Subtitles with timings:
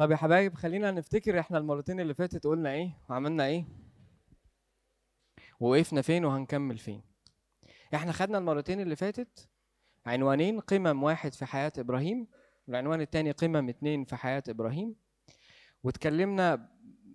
[0.00, 3.64] طب يا حبايب خلينا نفتكر إحنا المرتين اللي فاتت قلنا إيه؟ وعملنا إيه؟
[5.60, 7.02] ووقفنا فين وهنكمل فين؟
[7.94, 9.48] إحنا خدنا المرتين اللي فاتت
[10.06, 12.26] عنوانين قمم واحد في حياة إبراهيم
[12.68, 14.96] والعنوان التاني قمم اتنين في حياة إبراهيم.
[15.84, 16.68] واتكلمنا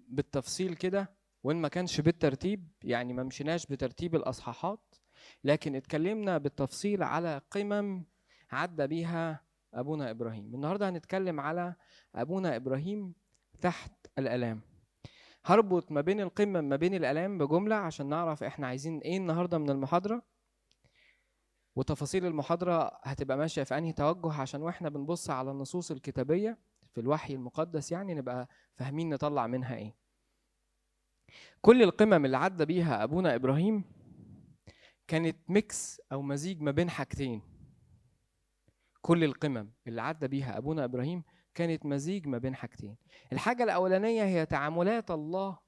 [0.08, 1.10] بالتفصيل كده
[1.44, 4.96] وإن ما كانش بالترتيب يعني ما مشيناش بترتيب الأصحاحات
[5.44, 8.04] لكن اتكلمنا بالتفصيل على قمم
[8.52, 9.45] عدى بيها
[9.76, 10.56] أبونا إبراهيم.
[10.56, 11.76] النهارده هنتكلم على
[12.16, 13.14] أبونا إبراهيم
[13.62, 14.62] تحت الألام.
[15.46, 19.70] هربط ما بين القمم ما بين الألام بجملة عشان نعرف إحنا عايزين إيه النهارده من
[19.70, 20.22] المحاضرة.
[21.76, 26.58] وتفاصيل المحاضرة هتبقى ماشية في أنهي توجه عشان وإحنا بنبص على النصوص الكتابية
[26.94, 29.96] في الوحي المقدس يعني نبقى فاهمين نطلع منها إيه.
[31.62, 33.84] كل القمم اللي عدى بيها أبونا إبراهيم
[35.08, 37.42] كانت ميكس أو مزيج ما بين حاجتين.
[39.06, 41.24] كل القمم اللي عدى بيها أبونا إبراهيم
[41.54, 42.98] كانت مزيج ما بين حاجتين.
[43.34, 45.60] الحاجة الأولانية هي تعاملات الله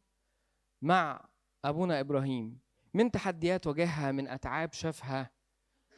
[0.82, 1.30] مع
[1.66, 2.60] أبونا إبراهيم
[2.94, 5.32] من تحديات واجهها من أتعاب شافها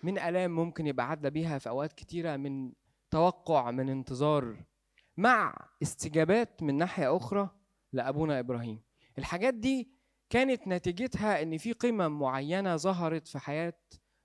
[0.04, 2.74] من آلام ممكن يبقى عدى بيها في أوقات كتيرة من
[3.12, 4.66] توقع من انتظار
[5.18, 7.50] مع استجابات من ناحية أخرى
[7.94, 8.82] لأبونا إبراهيم.
[9.18, 9.92] الحاجات دي
[10.30, 13.80] كانت نتيجتها إن في قمم معينة ظهرت في حياة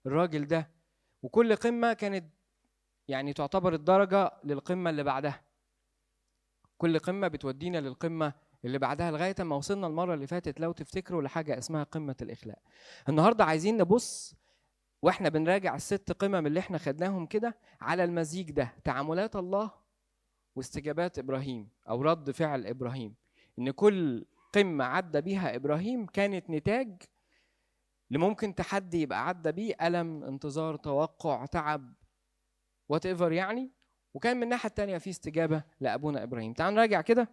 [0.07, 0.71] الراجل ده
[1.23, 2.35] وكل قمة كانت
[3.09, 5.43] يعني تعتبر الدرجة للقمة اللي بعدها.
[6.79, 8.33] كل قمة بتودينا للقمة
[8.65, 12.59] اللي بعدها لغاية ما وصلنا المرة اللي فاتت لو تفتكروا لحاجة اسمها قمة الإخلاء.
[13.09, 14.35] النهارده عايزين نبص
[15.03, 19.71] وإحنا بنراجع الست قمم اللي إحنا خدناهم كده على المزيج ده تعاملات الله
[20.57, 23.15] واستجابات إبراهيم أو رد فعل إبراهيم.
[23.59, 27.03] إن كل قمة عدى بيها إبراهيم كانت نتاج
[28.11, 31.95] لممكن تحدي يبقى عدى بيه ألم انتظار توقع تعب
[32.89, 33.71] وات ايفر يعني.
[34.15, 36.53] وكان من الناحية الثانية في استجابة لأبونا إبراهيم.
[36.53, 37.29] تعالوا نراجع كده.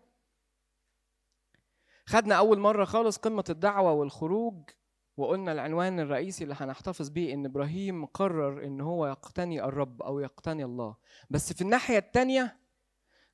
[2.05, 4.69] خدنا أول مرة خالص قمة الدعوة والخروج
[5.17, 10.64] وقلنا العنوان الرئيسي اللي هنحتفظ بيه إن إبراهيم قرر إن هو يقتني الرب أو يقتني
[10.65, 10.95] الله.
[11.30, 12.58] بس في الناحية الثانية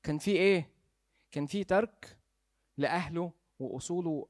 [0.03, 0.69] كان في إيه؟
[1.31, 2.17] كان في ترك
[2.77, 4.27] لأهله وأصوله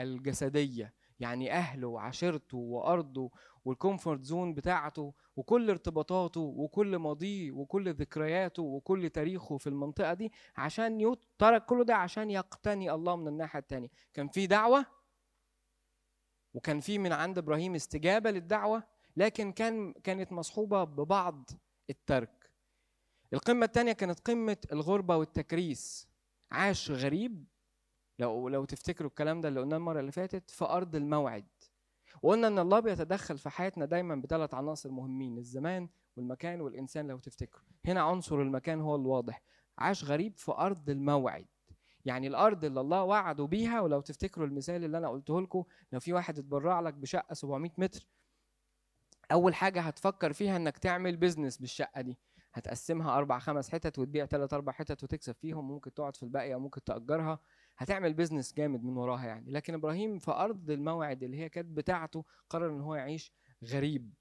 [0.00, 0.95] الجسدية.
[1.20, 3.30] يعني أهله وعشيرته وأرضه
[3.64, 10.32] وال comfort zone بتاعته وكل ارتباطاته وكل ماضيه وكل ذكرياته وكل تاريخه في المنطقة دي
[10.56, 11.18] عشان يت...
[11.38, 14.86] ترك كل ده عشان يقتني الله من الناحية الثانية كان في دعوة
[16.54, 18.82] وكان في من عند إبراهيم استجابة للدعوة
[19.16, 21.50] لكن كان كانت مصحوبة ببعض
[21.90, 22.50] الترك.
[23.32, 26.08] القمة الثانية كانت قمة الغربة والتكريس.
[26.50, 27.44] عاش غريب
[28.18, 31.46] لو لو تفتكروا الكلام ده اللي قلناه المرة اللي فاتت في أرض الموعد.
[32.22, 37.64] وقلنا إن الله بيتدخل في حياتنا دايما بثلاث عناصر مهمين الزمان والمكان والإنسان لو تفتكروا.
[37.86, 39.42] هنا عنصر المكان هو الواضح.
[39.78, 41.46] عاش غريب في أرض الموعد.
[42.04, 46.12] يعني الأرض اللي الله وعده بيها ولو تفتكروا المثال اللي أنا قلته لكم لو في
[46.12, 48.06] واحد اتبرع لك بشقة 700 متر
[49.32, 52.18] أول حاجة هتفكر فيها إنك تعمل business بالشقة دي.
[52.54, 55.68] هتقسمها أربع خمس حتت وتبيع ثلاث أربع حتت وتكسب فيهم.
[55.68, 57.38] ممكن تقعد في الباقي أو ممكن تأجرها.
[57.78, 59.50] هتعمل business جامد من وراها يعني.
[59.50, 63.32] لكن إبراهيم في أرض الموعد اللي هي كانت بتاعته قرر إن هو يعيش
[63.64, 64.14] غريب.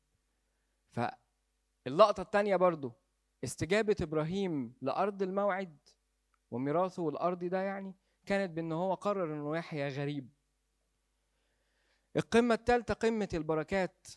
[0.91, 2.91] فاللقطة الثانية برضو
[3.43, 5.77] استجابة إبراهيم لأرض الموعد
[6.51, 7.95] وميراثه الارضي ده يعني
[8.25, 10.29] كانت بإن هو قرر إنه يحيا غريب.
[12.17, 14.07] القمة الثالثه قمة البركات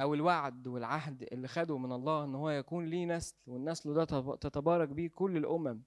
[0.00, 4.04] أو الوعد والعهد اللي خده من الله إن هو يكون ليه نسل والنسل ده
[4.36, 5.82] تتبارك بيه كل الأمم.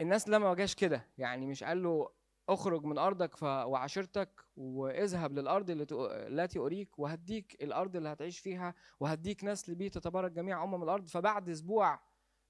[0.00, 1.06] الناس لما ما جاش كده.
[1.18, 2.10] يعني مش قال له
[2.48, 3.42] اخرج من أرضك.
[3.42, 10.64] وعشيرتك واذهب للأرض التي اريك وهديك الأرض اللي هتعيش فيها وهديك نسل بيه تتبارك جميع
[10.64, 11.08] أمم الأرض.
[11.08, 12.00] فبعد أسبوع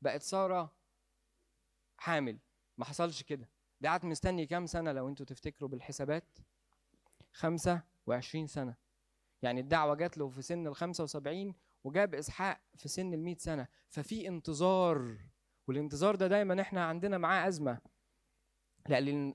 [0.03, 0.73] بقت سارة
[1.97, 2.39] حامل.
[2.79, 3.49] ما حصلش كده.
[3.81, 6.39] ده قعد مستني كام سنة لو أنتوا تفتكروا بالحسابات؟
[7.33, 8.75] 25 سنة.
[9.43, 13.69] يعني الدعوة جات له في سن ال 75 وجاب إسحاق في سن ال 100 سنة.
[13.89, 15.17] ففي انتظار
[15.69, 17.79] والانتظار ده دايما إحنا عندنا معاه أزمة.
[18.89, 19.35] لأن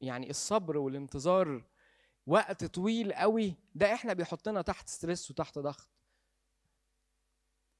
[0.00, 1.64] يعني الصبر والانتظار
[2.26, 5.88] وقت طويل قوي ده إحنا بيحطنا تحت ستريس وتحت ضغط.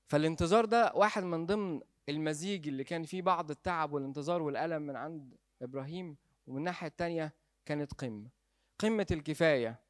[0.07, 5.37] فالانتظار ده واحد من ضمن المزيج اللي كان فيه بعض التعب والانتظار والألم من عند
[5.63, 8.31] إبراهيم ومن الناحية الثانية كانت قمة.
[8.79, 9.81] قمة الكفاية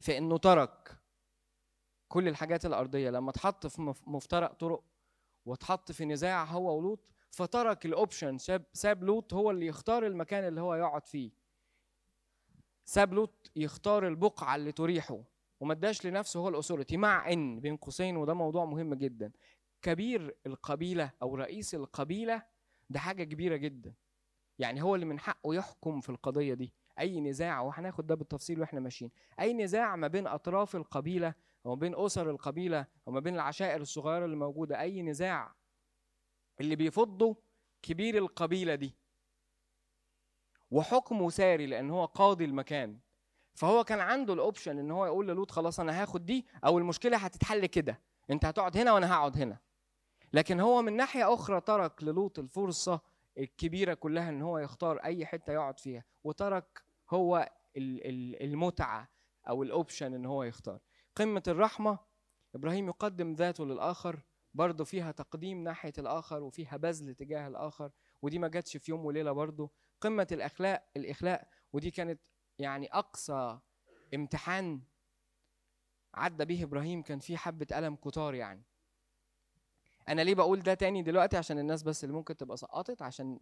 [0.00, 0.98] في إنه ترك
[2.08, 3.10] كل الحاجات الأرضية.
[3.10, 4.84] لما اتحط في مفترق طرق
[5.46, 8.38] واتحط في نزاع هو ولوط فترك الاوبشن
[8.72, 11.30] ساب لوط هو اللي يختار المكان اللي هو يقعد فيه.
[12.84, 15.20] ساب لوط يختار البقعة اللي تريحه
[15.60, 19.32] وما اداش لنفسه هو الاثوريتي مع إن بين قوسين وده موضوع مهم جدا.
[19.82, 22.42] كبير القبيلة أو رئيس القبيلة
[22.90, 23.94] ده حاجة كبيرة جدا.
[24.58, 26.72] يعني هو اللي من حقه يحكم في القضية دي.
[26.98, 29.10] أي نزاع وهناخد ده بالتفصيل وإحنا ماشيين.
[29.40, 34.36] أي نزاع ما بين أطراف القبيلة وما بين أسر القبيلة وما بين العشائر الصغيرة اللي
[34.36, 35.54] موجودة أي نزاع
[36.60, 37.36] اللي بيفضه
[37.82, 38.94] كبير القبيلة دي.
[40.70, 42.98] وحكمه ساري لأن هو قاضي المكان.
[43.54, 47.16] فهو كان عنده ال option إن هو يقول للوط خلاص أنا هاخد دي أو المشكلة
[47.16, 48.00] هتتحل كده.
[48.30, 49.58] أنت هتقعد هنا وأنا هقعد هنا.
[50.32, 53.00] لكن هو من ناحية أخرى ترك للوط الفرصة
[53.38, 56.04] الكبيرة كلها إن هو يختار أي حتة يقعد فيها.
[56.24, 59.08] وترك هو المتعة
[59.48, 60.78] أو ال option إن هو يختار.
[61.16, 61.98] قمة الرحمة.
[62.54, 64.22] إبراهيم يقدم ذاته للآخر
[64.54, 67.90] برضه فيها تقديم ناحية الآخر وفيها بذل تجاه الآخر
[68.22, 69.70] ودي ما جاتش في يوم وليلة برضه.
[70.00, 72.20] قمة الأخلاق الإخلاق ودي كانت
[72.58, 73.58] يعني أقصى
[74.14, 74.80] امتحان
[76.14, 78.62] عدى به إبراهيم كان فيه حبة الم كتار يعني.
[80.08, 83.40] أنا ليه بقول ده تاني دلوقتي؟ عشان الناس بس اللي ممكن تبقى سقطت عشان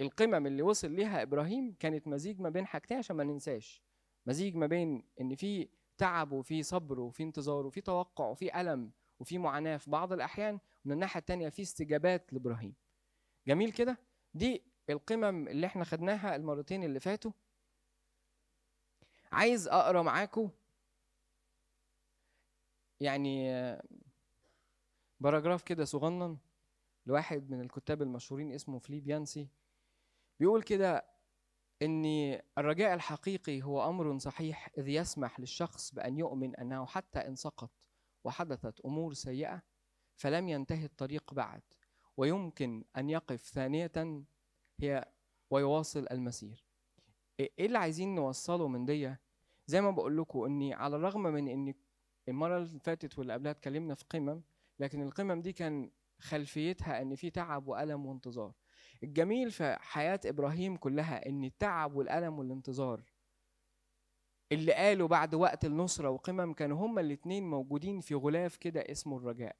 [0.00, 3.82] القمم اللي وصل ليها إبراهيم كانت مزيج ما بين حاجتين عشان ما ننساش.
[4.26, 5.68] مزيج ما بين إن في
[6.02, 8.90] تعب وفي صبر وفي انتظار وفي توقع وفي ألم
[9.20, 12.74] وفي معاناة في بعض الأحيان ومن الناحية الثانية في استجابات لإبراهيم.
[13.46, 13.98] جميل كده؟
[14.34, 17.32] دي القمم اللي إحنا خدناها المرتين اللي فاتوا.
[19.32, 20.50] عايز أقرأ معاكم
[23.00, 23.52] يعني
[25.20, 26.38] باراجراف كده صغنن
[27.06, 29.48] لواحد من الكتاب المشهورين اسمه فليب يانسي
[30.40, 31.11] بيقول كده
[31.82, 32.04] ان
[32.58, 37.70] الرجاء الحقيقي هو أمر صحيح إذ يسمح للشخص بأن يؤمن أنه حتى إن سقط
[38.24, 39.62] وحدثت أمور سيئة
[40.16, 41.62] فلم ينتهي الطريق بعد
[42.16, 43.92] ويمكن أن يقف ثانية
[44.80, 45.04] هي
[45.50, 46.64] ويواصل المسير.
[47.40, 49.14] إيه اللي عايزين نوصله من دي
[49.66, 51.74] زي ما بقول لكم إني على الرغم من إن
[52.28, 54.42] المرة اللي فاتت واللي قبلها اتكلمنا في قمم
[54.78, 58.52] لكن القمم دي كان خلفيتها إن في تعب وألم وانتظار.
[59.02, 63.02] الجميل في حياة إبراهيم كلها إن التعب والألم والانتظار
[64.52, 69.56] اللي قالوا بعد وقت النصرة وقمم كانوا هما الاتنين موجودين في غلاف كده اسمه الرجاء.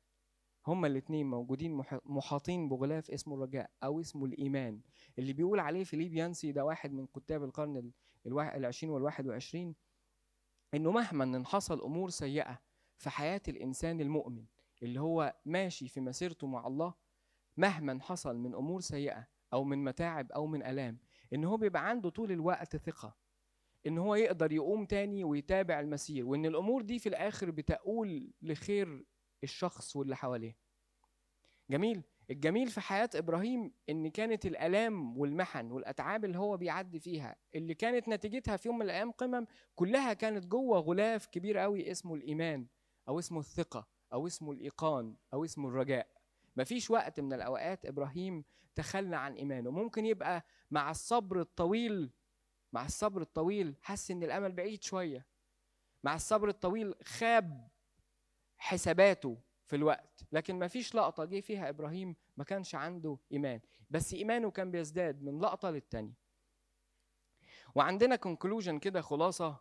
[0.67, 4.81] هما الاتنين موجودين محاطين بغلاف اسمه الرجاء أو اسمه الإيمان.
[5.19, 7.93] اللي بيقول عليه فيليب يانسي ده واحد من كتاب القرن
[8.27, 9.75] العشرين والواحد وعشرين
[10.75, 12.59] إنه مهما إن حصل أمور سيئة
[12.99, 14.45] في حياة الإنسان المؤمن
[14.83, 16.95] اللي هو ماشي في مسيرته مع الله
[17.57, 20.99] مهما حصل من أمور سيئة أو من متاعب أو من ألام
[21.33, 23.17] إن هو بيبقى عنده طول الوقت ثقة
[23.87, 29.05] إن هو يقدر يقوم تاني ويتابع المسير وإن الأمور دي في الآخر بتقول لخير
[29.45, 30.57] الشخص واللي حواليه.
[31.71, 32.03] جميل.
[32.31, 38.09] الجميل في حياة إبراهيم إن كانت الآلام والمحن والأتعاب اللي هو بيعدي فيها اللي كانت
[38.09, 42.67] نتيجتها في يوم من الأيام قمم كلها كانت جوه غلاف كبير قوي اسمه الإيمان
[43.09, 46.22] أو اسمه الثقة أو اسمه الإيقان أو اسمه الرجاء.
[46.57, 48.45] مفيش وقت من الأوقات إبراهيم
[48.75, 49.71] تخلى عن إيمانه.
[49.71, 52.11] ممكن يبقى مع الصبر الطويل
[52.73, 55.27] مع الصبر الطويل حس إن الأمل بعيد شوية.
[56.05, 57.69] مع الصبر الطويل خاب
[58.59, 60.25] حساباته في الوقت.
[60.33, 63.61] لكن ما فيش لقطة جه فيها إبراهيم ما كانش عنده إيمان.
[63.91, 66.15] بس إيمانه كان بيزداد من لقطة للتانية.
[67.75, 69.61] وعندنا كونكلوجن كده خلاصة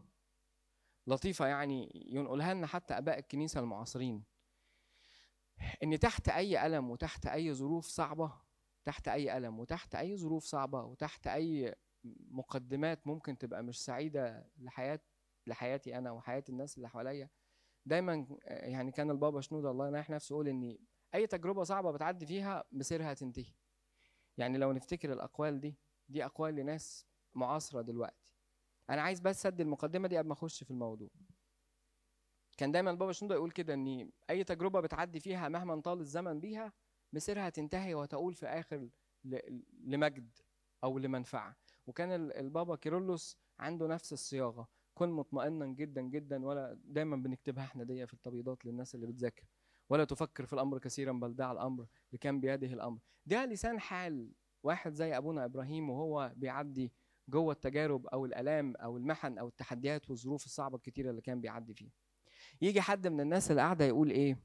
[1.07, 4.23] لطيفة يعني ينقلها لنا حتى آباء الكنيسة المعاصرين.
[5.83, 8.33] إن تحت أي ألم وتحت أي ظروف صعبة
[8.85, 11.75] تحت أي ألم وتحت أي ظروف صعبة وتحت أي
[12.29, 14.99] مقدمات ممكن تبقى مش سعيدة لحياة
[15.47, 17.29] لحياتي أنا وحياة الناس اللي حواليا
[17.85, 20.77] دايما يعني كان البابا شنودة الله يناح نفسه يقول إن
[21.15, 23.53] أي تجربة صعبة بتعدي فيها مصيرها تنتهي
[24.37, 25.75] يعني لو نفتكر الأقوال دي
[26.09, 28.15] دي أقوال لناس معاصرة دلوقتي.
[28.89, 31.09] أنا عايز بس أدي المقدمة دي قبل ما أخش في الموضوع.
[32.61, 36.73] كان دايما البابا شنودة يقول كده ان أي تجربة بتعدي فيها مهما طال الزمن بيها
[37.13, 38.89] مصيرها تنتهي وتقول في آخر
[39.83, 40.37] لمجد
[40.83, 41.55] أو لمنفعة.
[41.87, 48.07] وكان البابا كيرلس عنده نفس الصياغة كن مطمئنا جدا جدا ولا دايما بنكتبها إحنا دي
[48.07, 49.45] في التبييضات للناس اللي بتذاكر
[49.89, 52.99] ولا تفكر في الأمر كثيرا بل دع الأمر لكان بيده الأمر.
[53.25, 54.31] ده لسان حال
[54.63, 56.91] واحد زي أبونا إبراهيم وهو بيعدي
[57.29, 61.91] جوه التجارب أو الألام أو المحن أو التحديات والظروف الصعبة الكتيرة اللي كان بيعدي فيها.
[62.61, 64.37] يجي حد من الناس اللي قاعدة يقول إيه؟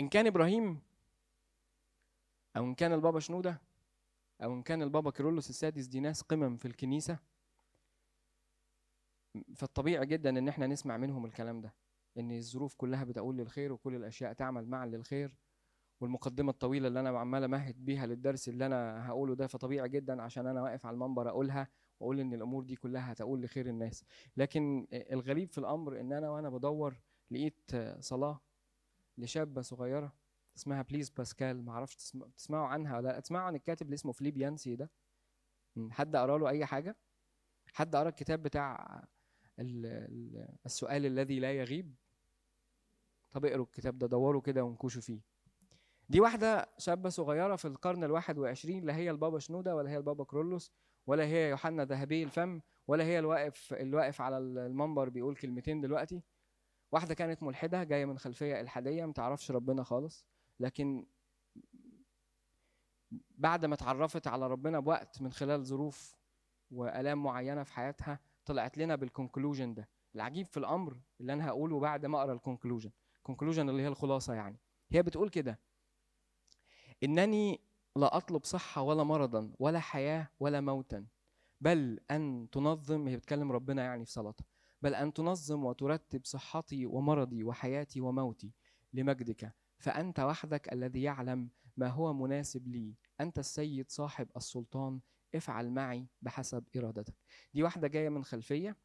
[0.00, 0.80] إن كان إبراهيم
[2.56, 3.60] أو إن كان البابا شنودة
[4.42, 7.18] أو إن كان البابا كيرلس السادس دي ناس قمم في الكنيسة
[9.56, 11.74] فالطبيعي جدا إن إحنا نسمع منهم الكلام ده
[12.18, 15.36] إن الظروف كلها بتقول للخير وكل الأشياء تعمل معا للخير
[16.00, 20.46] والمقدمة الطويلة اللي أنا عمال أمهد بيها للدرس اللي أنا هقوله ده فطبيعي جدا عشان
[20.46, 21.68] أنا واقف على المنبر أقولها
[22.00, 24.04] واقول إن الأمور دي كلها هتقول لخير الناس.
[24.36, 27.70] لكن الغريب في الأمر إن أنا وأنا بدور لقيت
[28.00, 28.40] صلاة
[29.18, 30.12] لشابة صغيرة
[30.56, 31.64] اسمها بليز باسكال.
[31.64, 34.90] ما أعرفش تسمع تسمعوا عنها ولا لأ؟ تسمعوا عن الكاتب اللي اسمه فيليب يانسي ده.
[35.90, 36.96] حد قرا له أي حاجة؟
[37.72, 39.02] حد قرا الكتاب بتاع
[39.58, 41.94] ال- ال- السؤال الذي لا يغيب؟
[43.32, 45.20] طب اقروا الكتاب ده دوروا كده وانكشوا فيه.
[46.08, 50.24] دي واحدة شابة صغيرة في القرن الواحد وعشرين لا هي البابا شنودة ولا هي البابا
[50.24, 50.72] كيرلس.
[51.06, 56.22] ولا هي يوحنا ذهبي الفم ولا هي الواقف الواقف على المنبر بيقول كلمتين دلوقتي.
[56.92, 60.26] واحدة كانت ملحدة جاية من خلفية إلحادية متعرفش ربنا خالص.
[60.60, 61.06] لكن
[63.30, 66.16] بعد ما اتعرفت على ربنا بوقت من خلال ظروف
[66.70, 69.88] وآلام معينة في حياتها طلعت لنا بال conclusion ده.
[70.14, 73.88] العجيب في الأمر اللي أنا هقوله بعد ما أقرأ ال conclusion ال conclusion اللي هي
[73.88, 74.58] الخلاصة يعني.
[74.90, 75.58] هي بتقول كده
[77.02, 77.60] إنني
[77.96, 81.06] لا أطلب صحة ولا مرضا ولا حياة ولا موتا
[81.60, 84.44] بل أن تنظم هي بتكلم ربنا يعني في صلاتها
[84.82, 88.52] بل أن تنظم وترتب صحتي ومرضي وحياتي وموتي
[88.92, 92.94] لمجدك فأنت وحدك الذي يعلم ما هو مناسب لي.
[93.20, 95.00] أنت السيد صاحب السلطان
[95.34, 97.14] افعل معي بحسب إرادتك.
[97.54, 98.76] دي واحدة جاية من خلفية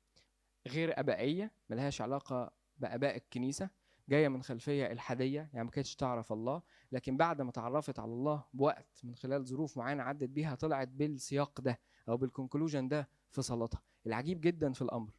[0.68, 3.70] غير أبائية ملهاش علاقة بآباء الكنيسة
[4.10, 6.62] جاية من خلفية إلحادية يعني ما كانتش تعرف الله
[6.92, 11.62] لكن بعد ما تعرفت على الله بوقت من خلال ظروف معينة عدت بيها طلعت بالسياق
[11.62, 13.82] ده أو بال conclusion ده في صلاتها.
[14.06, 15.12] العجيب جدا في الأمر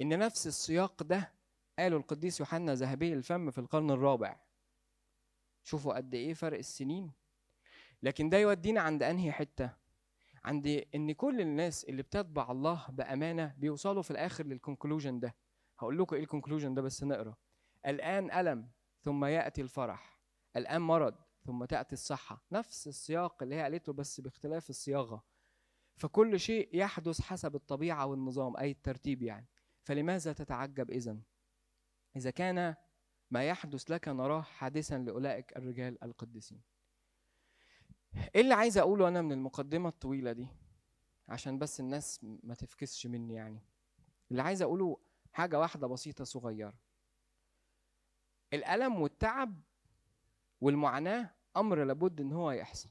[0.00, 1.32] إن نفس السياق ده
[1.78, 4.40] قاله القديس يوحنا ذهبي الفم في القرن الرابع.
[5.62, 7.12] شوفوا قد إيه فرق السنين.
[8.02, 9.70] لكن ده يودينا عند أنهي حتة؟
[10.44, 15.36] عند إن كل الناس اللي بتتبع الله بأمانة بيوصلوا في الآخر لل conclusion ده.
[15.78, 17.34] هقول لكم إيه الكونكلوجن ده بس نقرأ.
[17.86, 18.70] الآن ألم
[19.00, 20.20] ثم يأتي الفرح.
[20.56, 22.44] الآن مرض ثم تأتي الصحة.
[22.52, 25.24] نفس السياق اللي هي قالته بس باختلاف الصياغة.
[25.96, 29.46] فكل شيء يحدث حسب الطبيعة والنظام أي الترتيب يعني.
[29.82, 31.22] فلماذا تتعجب إذن؟
[32.16, 32.74] إذا كان
[33.30, 36.62] ما يحدث لك نراه حادثا لأولئك الرجال القديسين.
[38.34, 40.48] إيه اللي عايز أقوله أنا من المقدمة الطويلة دي؟
[41.28, 43.60] عشان بس الناس ما تفكسش مني يعني.
[44.30, 45.00] اللي عايز أقوله
[45.32, 46.74] حاجة واحدة بسيطة صغيرة.
[48.52, 49.60] الألم والتعب
[50.60, 52.88] والمعاناة أمر لابد إن هو يحصل.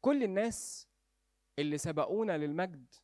[0.00, 0.88] كل الناس
[1.58, 2.94] اللي سبقونا للمجد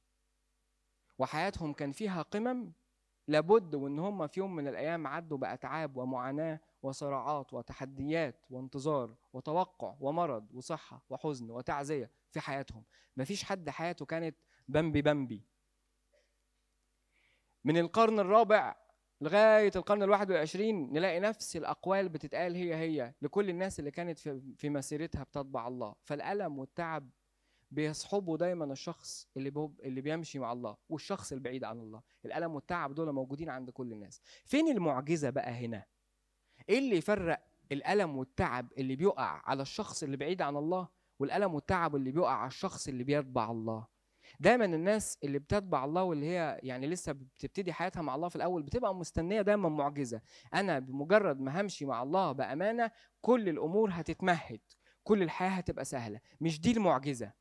[1.19, 2.73] وحياتهم كان فيها قمم
[3.29, 10.55] لابد وإن هم في يوم من الأيام عدوا بأتعاب ومعاناة وصراعات وتحديات وانتظار وتوقع ومرض
[10.55, 12.85] وصحة وحزن وتعزية في حياتهم.
[13.17, 14.37] مفيش حد حياته كانت
[14.69, 15.43] بمبي بمبي.
[17.65, 18.77] من القرن الرابع
[19.21, 24.71] لغاية القرن الواحد والعشرين نلاقي نفس الأقوال بتتقال هي هي لكل الناس اللي كانت في,
[24.71, 25.95] مسيرتها بتتبع الله.
[26.03, 27.11] فالألم والتعب
[27.71, 29.71] بيصحبوا دايما الشخص اللي.
[29.85, 32.03] اللي بيمشي مع الله والشخص البعيد عن الله.
[32.25, 34.21] الألم والتعب دول موجودين عند كل الناس.
[34.45, 35.85] فين المعجزة بقى هنا؟
[36.69, 37.43] إيه اللي يفرق
[37.73, 42.49] الألم والتعب اللي بيقع على الشخص اللي بعيد عن الله والألم والتعب اللي بيقع على
[42.49, 43.87] الشخص اللي بيتبع الله؟
[44.41, 48.63] دايما الناس اللي بتتبع الله واللي هي يعني لسه بتبتدي حياتها مع الله في الأول
[48.63, 50.21] بتبقى مستنية دايما معجزة.
[50.55, 52.91] أنا بمجرد ما همشي مع الله بأمانة
[53.21, 54.61] كل الأمور هتتمهد
[55.05, 56.21] كل الحياة هتبقى سهلة.
[56.41, 57.33] مش دي المعجزة.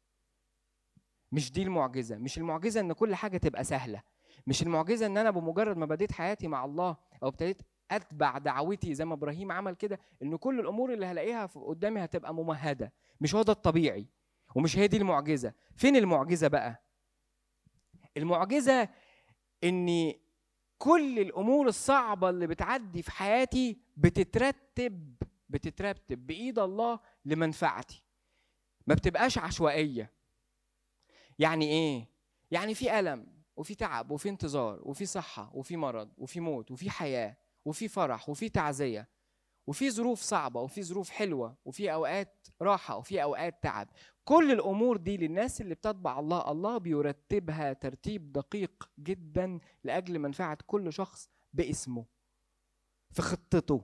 [1.32, 2.18] مش دي المعجزة.
[2.18, 4.02] مش المعجزة إن كل حاجة تبقى سهلة.
[4.48, 7.62] مش المعجزة إن أنا بمجرد ما بديت حياتي مع الله أو ابتديت
[7.92, 12.94] أتبع دعوتي زي ما إبراهيم عمل كده إن كل الأمور اللي هلاقيها قدامي هتبقى ممهدة.
[13.22, 14.08] مش هو ده الطبيعي.
[14.56, 15.54] ومش هي دي المعجزة.
[15.76, 16.84] فين المعجزة بقى؟
[18.18, 18.90] المعجزة
[19.64, 20.14] إن
[20.78, 25.16] كل الأمور الصعبة اللي بتعدي في حياتي بتترتب
[25.50, 28.04] بتترتب بإيد الله لمنفعتي.
[28.88, 30.12] ما بتبقاش عشوائية.
[31.40, 32.08] يعني إيه؟
[32.52, 37.38] يعني في ألم وفي تعب وفي انتظار وفي صحة وفي مرض وفي موت وفي حياة
[37.66, 39.10] وفي فرح وفي تعزية
[39.68, 43.88] وفي ظروف صعبة وفي ظروف حلوة وفي أوقات راحة وفي أوقات تعب
[44.26, 50.94] كل الأمور دي للناس اللي بتتبع الله الله بيرتبها ترتيب دقيق جدا لأجل منفعة كل
[50.94, 52.06] شخص باسمه
[53.12, 53.82] في خطته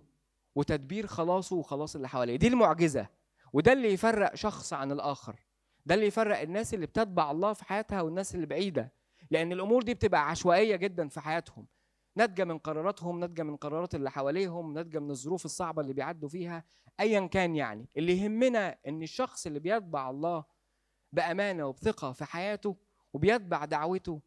[0.55, 2.35] وتدبير خلاصه وخلاص اللي حواليه.
[2.35, 3.07] دي المعجزة
[3.53, 5.35] وده اللي يفرق شخص عن الآخر.
[5.85, 8.93] ده اللي يفرق الناس اللي بتتبع الله في حياتها والناس اللي بعيدة.
[9.31, 11.67] لأن الأمور دي بتبقى عشوائية جدا في حياتهم.
[12.15, 16.63] ناتجة من قراراتهم ناتجة من قرارات اللي حواليهم ناتجة من الظروف الصعبة اللي بيعدوا فيها
[16.99, 17.89] ايا كان يعني.
[17.97, 20.43] اللي يهمنا إن الشخص اللي بيتبع الله
[21.13, 22.75] بأمانة وبثقة في حياته
[23.13, 24.21] وبيتبع دعوته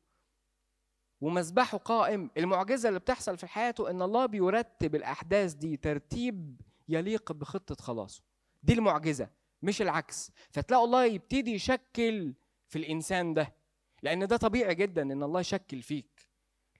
[1.20, 7.74] ومذبحه قائم المعجزة اللي بتحصل في حياته إن الله بيرتب الأحداث دي ترتيب يليق بخطة
[7.74, 8.22] خلاصه.
[8.62, 9.28] دي المعجزة
[9.62, 10.30] مش العكس.
[10.50, 12.34] فتلاقوا الله يبتدي يشكل
[12.68, 13.54] في الإنسان ده
[14.02, 16.13] لأن ده طبيعي جدا إن الله يشكل فيك.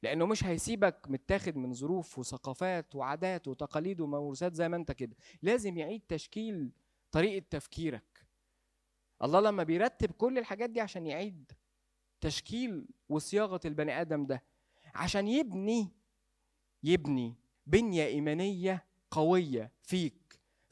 [0.04, 5.16] لأنه مش هيسيبك متاخد من ظروف وثقافات وعادات وتقاليد وموروثات زي ما أنت كده.
[5.42, 6.70] لازم يعيد تشكيل
[7.10, 8.26] طريقة تفكيرك.
[9.22, 11.52] الله لما بيرتب كل الحاجات دي عشان يعيد
[12.20, 14.42] تشكيل وصياغة البني آدم ده
[14.94, 15.88] عشان يبني
[16.82, 17.34] يبني
[17.66, 20.23] بنية إيمانية قوية فيك.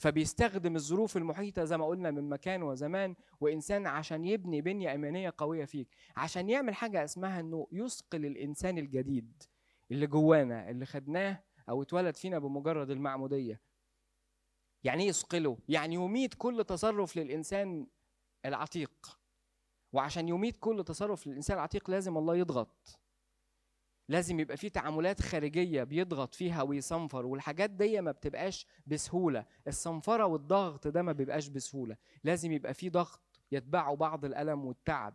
[0.03, 5.65] فبيستخدم الظروف المحيطة زي ما قلنا من مكان وزمان وإنسان عشان يبني بنية إيمانية قوية
[5.65, 5.89] فيك.
[6.17, 9.43] عشان يعمل حاجة اسمها إنه يثقل الإنسان الجديد
[9.91, 13.61] اللي جوانا اللي خدناه أو اتولد فينا بمجرد المعمودية.
[14.85, 17.87] يعني إيه يثقله؟ يعني يميت كل تصرف للإنسان
[18.45, 19.19] العتيق.
[19.93, 23.02] وعشان يميت كل تصرف للإنسان العتيق لازم الله يضغط.
[24.09, 29.47] لازم يبقى في تعاملات خارجية بيضغط فيها ويصنفر والحاجات دي ما بتبقاش بسهولة.
[29.69, 31.97] الصنفرة والضغط ده ما بيبقاش بسهولة.
[32.25, 33.21] لازم يبقى في ضغط
[33.53, 35.15] يتبعه بعض الألم والتعب.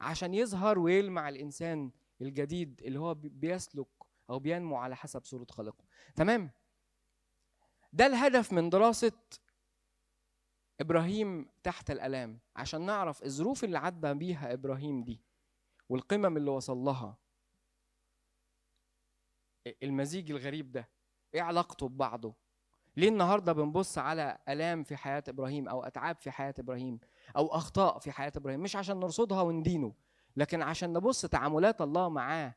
[0.00, 1.90] عشان يظهر ويلمع الإنسان
[2.20, 3.86] الجديد اللي هو بيسلك
[4.30, 5.84] أو بينمو على حسب صورة خالقه.
[6.16, 6.50] تمام؟
[7.92, 9.12] ده الهدف من دراسة
[10.80, 12.38] إبراهيم تحت الألام.
[12.56, 15.20] عشان نعرف الظروف اللي عدى بيها إبراهيم دي
[15.88, 17.23] والقمم اللي وصل لها.
[19.82, 20.88] المزيج الغريب ده
[21.34, 22.34] إيه علاقته ببعضه؟
[22.96, 27.00] ليه النهارده بنبص على آلام في حياة إبراهيم أو أتعاب في حياة إبراهيم
[27.36, 29.94] أو أخطاء في حياة إبراهيم؟ مش عشان نرصدها وندينه
[30.36, 32.54] لكن عشان نبص تعاملات الله معاه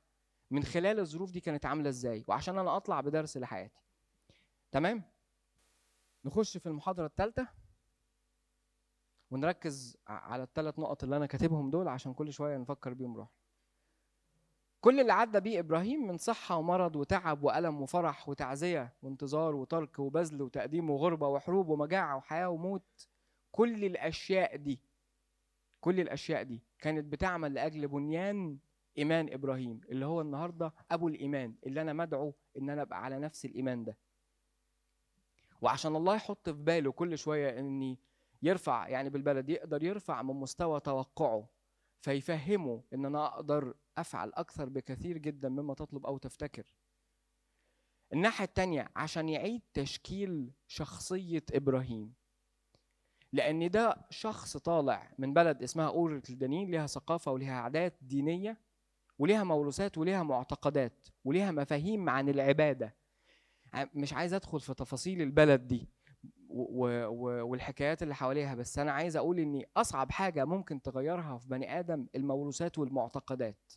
[0.52, 3.82] من خلال الظروف دي كانت عاملة إزاي وعشان أنا أطلع بدرس لحياتي.
[4.72, 5.04] تمام؟
[6.26, 7.48] نخش في المحاضرة الثالثه
[9.32, 13.30] ونركز على الثلاث نقط اللي أنا كاتبهم دول عشان كل شوية نفكر بيهم روح
[14.82, 20.42] كل اللي عدى بيه إبراهيم من صحة ومرض وتعب وألم وفرح وتعزية وانتظار وترك وبذل
[20.42, 23.08] وتقديم وغربة وحروب ومجاعة وحياة وموت.
[23.52, 24.80] كل الأشياء دي
[25.80, 28.58] كل الأشياء دي كانت بتعمل لأجل بنيان
[28.98, 33.46] إيمان إبراهيم اللي هو النهارده أبو الإيمان اللي أنا مدعو إن أنا أبقى على نفس
[33.46, 33.98] الإيمان ده.
[35.62, 38.00] وعشان الله يحط في باله كل شوية اني
[38.42, 41.50] يرفع يعني بالبلد يقدر يرفع من مستوى توقعه
[42.02, 46.74] فيفهمه إن أنا أقدر أفعل أكثر بكثير جدا مما تطلب أو تفتكر.
[48.14, 52.14] الناحية الثانية عشان يعيد تشكيل شخصية إبراهيم.
[53.34, 58.58] لأن ده شخص طالع من بلد اسمها اور الدنين ليها ثقافة وليها عادات دينية
[59.20, 62.96] وليها موروثات وليها معتقدات وليها مفاهيم عن العبادة.
[63.94, 65.90] مش عايز أدخل في تفاصيل البلد دي
[66.50, 72.08] والحكايات اللي حواليها بس أنا عايز أقول ان أصعب حاجة ممكن تغيرها في بني آدم
[72.16, 73.74] الموروثات والمعتقدات.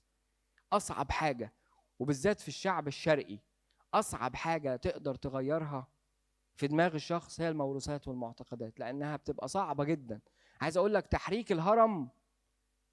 [0.72, 1.52] أصعب حاجة
[1.98, 3.38] وبالذات في الشعب الشرقي
[3.94, 5.86] أصعب حاجة تقدر تغيرها
[6.54, 10.20] في دماغ الشخص هي الموروثات والمعتقدات لأنها بتبقى صعبة جدا.
[10.60, 12.08] عايز أقول لك تحريك الهرم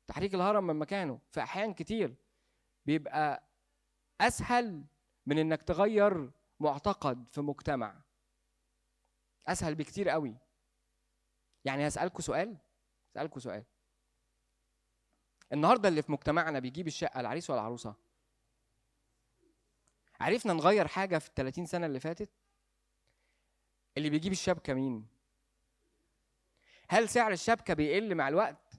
[0.07, 2.15] تحريك الهرم من مكانه في أحيان كتير
[2.85, 3.43] بيبقى
[4.21, 4.85] أسهل
[5.25, 8.01] من إنك تغير معتقد في مجتمع.
[9.47, 10.37] أسهل بكتير قوي
[11.65, 12.57] يعني هسألكوا سؤال؟
[13.11, 13.63] اسالكوا سؤال.
[15.53, 17.95] النهارده اللي في مجتمعنا بيجيب الشقة العريس ولا العروسة؟
[20.19, 22.29] عرفنا نغير حاجة في ال 30 سنة اللي فاتت؟
[23.97, 25.07] اللي بيجيب الشبكة مين؟
[26.89, 28.73] هل سعر الشبكة بيقل مع الوقت؟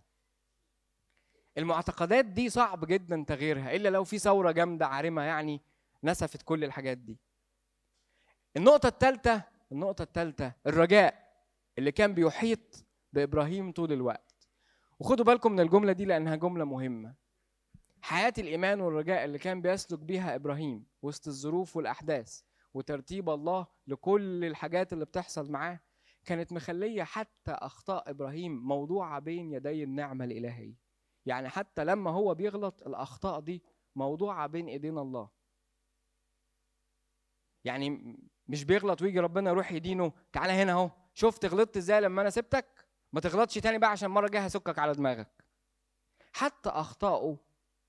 [1.58, 5.60] المعتقدات دي صعب جدا تغييرها إلا لو في ثورة جامدة عارمة يعني
[6.04, 7.18] نسفت كل الحاجات دي.
[8.56, 11.28] النقطة الثالثه النقطة الثالثه الرجاء
[11.78, 14.27] اللي كان بيحيط بإبراهيم طول الوقت.
[15.00, 17.14] وخدوا بالكم من الجملة دي لأنها جملة مهمة.
[18.02, 22.40] حياة الإيمان والرجاء اللي كان بيسلك بيها إبراهيم وسط الظروف والأحداث
[22.74, 25.80] وترتيب الله لكل الحاجات اللي بتحصل معاه
[26.24, 30.74] كانت مخلية حتى أخطاء إبراهيم موضوعة بين يدي النعمة الإلهية.
[31.26, 33.62] يعني حتى لما هو بيغلط الأخطاء دي
[33.96, 35.30] موضوعة بين إيدين الله.
[37.64, 38.16] يعني
[38.48, 42.77] مش بيغلط ويجي ربنا يروح يدينه تعالى هنا أهو شفت غلطت إزاي لما أنا سبتك؟
[43.12, 45.44] ما تغلطش تاني بقى عشان المره الجايه هسكك على دماغك.
[46.32, 47.36] حتى اخطائه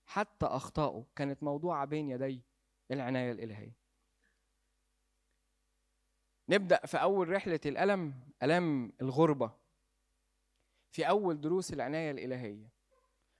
[0.05, 2.41] حتى اخطائه كانت موضوعة بين يدي
[2.91, 3.73] العناية الإلهية.
[6.49, 9.51] نبدأ في أول رحلة الألم الام الغربة.
[10.91, 12.69] في أول دروس العناية الإلهية.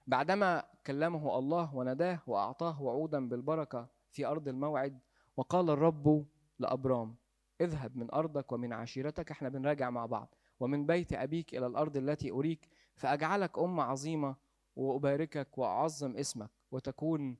[0.08, 5.00] بعدما كلمه الله ونداه وأعطاه وعودا بالبركة في أرض الموعد
[5.38, 6.26] وقال الرب
[6.60, 7.15] لأبرام
[7.62, 10.36] اذهب من أرضك ومن عشيرتك إحنا بنراجع مع بعض.
[10.60, 14.36] ومن بيت أبيك إلى الأرض التي أريك فأجعلك أمة عظيمة
[14.76, 17.38] وأباركك وأعظم اسمك وتكون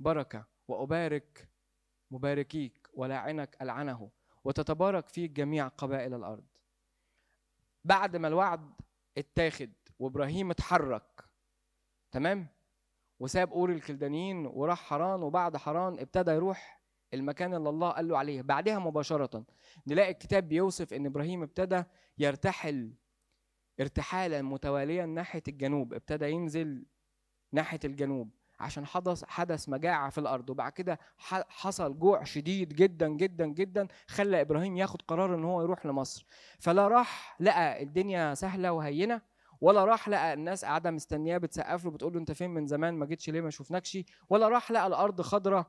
[0.00, 1.48] بركة وأبارك
[2.10, 4.10] مباركيك ولاعنك ألعنه
[4.44, 6.44] وتتبارك فيك جميع قبائل الأرض.
[7.84, 8.70] بعد ما الوعد
[9.18, 11.24] اتاخد وإبراهيم اتحرك
[12.10, 12.46] تمام؟
[13.20, 16.75] وساب أور الكلدانيين وراح حران وبعد حران ابتدى يروح
[17.14, 18.42] المكان اللي الله قال له عليه.
[18.42, 19.44] بعدها مباشرة
[19.86, 21.82] نلاقي الكتاب بيوصف إن إبراهيم ابتدى
[22.18, 22.92] يرتحل
[23.80, 26.86] ارتحالا متواليا ناحية الجنوب ابتدى ينزل
[27.52, 30.50] ناحية الجنوب عشان حدث حدث مجاعة في الأرض.
[30.50, 30.98] وبعد كده
[31.48, 36.26] حصل جوع شديد جدا جدا جدا خلى إبراهيم ياخد قرار إن هو يروح لمصر.
[36.58, 39.22] فلا راح لقى الدنيا سهلة وهينة
[39.60, 43.06] ولا راح لقى الناس قاعدة مستنياه بتسقف له بتقول له أنت فين من زمان؟ ما
[43.06, 45.66] جيتش ليه؟ ما شفناكش ولا راح لقى الأرض خضراء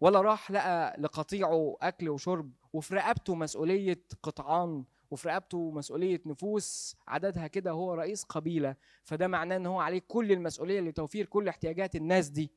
[0.00, 7.46] ولا راح لقى لقطيعه أكل وشرب وفي رقبته مسؤولية قطعان وفي رقبته مسؤولية نفوس عددها
[7.46, 8.76] كده هو رئيس قبيلة.
[9.04, 12.52] فده معناه إن هو عليه كل المسؤولية لتوفير كل احتياجات الناس دي.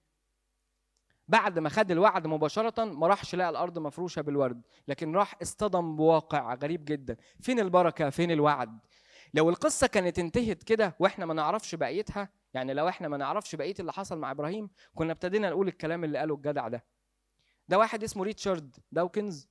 [1.28, 6.54] بعد ما خد الوعد مباشرة ما راحش لقى الأرض مفروشة بالورد لكن راح اصطدم بواقع
[6.54, 7.18] غريب جدا.
[7.42, 8.80] فين البركة؟ فين الوعد؟
[9.34, 13.76] لو القصة كانت انتهت كده وإحنا ما نعرفش بقيتها يعني لو إحنا ما نعرفش بقية
[13.80, 16.86] اللي حصل مع إبراهيم كنا ابتدينا نقول الكلام اللي قاله الجدع ده.
[17.70, 19.50] ده واحد اسمه ريتشارد داوكنز.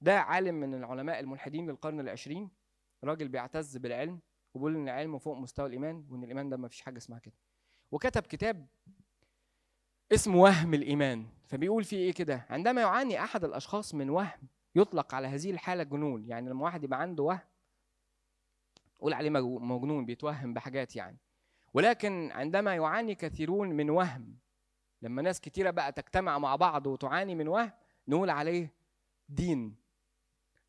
[0.00, 2.50] ده عالم من العلماء الملحدين للقرن العشرين.
[3.04, 4.20] راجل بيعتز بالعلم
[4.54, 7.34] وبيقول إن العلم فوق مستوى الإيمان وإن الإيمان ده ما فيش حاجة اسمها كده.
[7.92, 8.66] وكتب كتاب
[10.12, 11.26] اسمه وهم الإيمان.
[11.46, 16.24] فبيقول فيه إيه كده؟ عندما يعاني أحد الأشخاص من وهم يطلق على هذه الحالة جنون
[16.24, 17.40] يعني لما واحد يبقى عنده وهم
[19.00, 21.18] قول عليه مجنون بيتوهم بحاجات يعني.
[21.74, 24.38] ولكن عندما يعاني كثيرون من وهم
[25.04, 27.72] لما ناس كتيرة بقى تجتمع مع بعض وتعاني من وهم
[28.08, 28.74] نقول عليه
[29.28, 29.76] دين.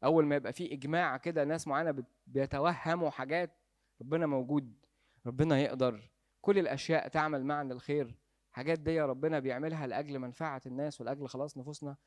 [0.03, 3.57] أول ما يبقى في إجماع كده ناس معينة بيتوهموا حاجات
[4.01, 4.85] ربنا موجود
[5.25, 6.11] ربنا يقدر.
[6.41, 8.15] كل الأشياء تعمل معنا الخير
[8.51, 11.97] حاجات دي ربنا بيعملها لأجل منفعة الناس ولأجل خلاص نفوسنا.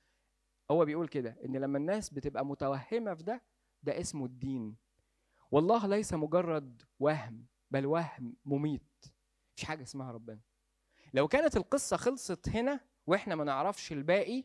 [0.71, 3.43] هو بيقول كده إن لما الناس بتبقى متوهمة في ده
[3.83, 4.77] ده اسمه الدين.
[5.51, 9.05] والله ليس مجرد وهم بل وهم مميت.
[9.53, 10.41] مفيش حاجة اسمها ربنا.
[11.15, 14.45] لو كانت القصة خلصت هنا وإحنا ما نعرفش الباقي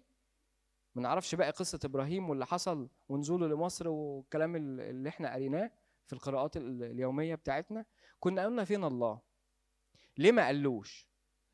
[0.95, 5.71] ما نعرفش باقي قصة إبراهيم واللي حصل ونزوله لمصر والكلام اللي إحنا قريناه
[6.05, 7.85] في القراءات اليومية بتاعتنا
[8.19, 9.19] كنا قلنا فين الله؟
[10.17, 11.07] ليه ما قالوش؟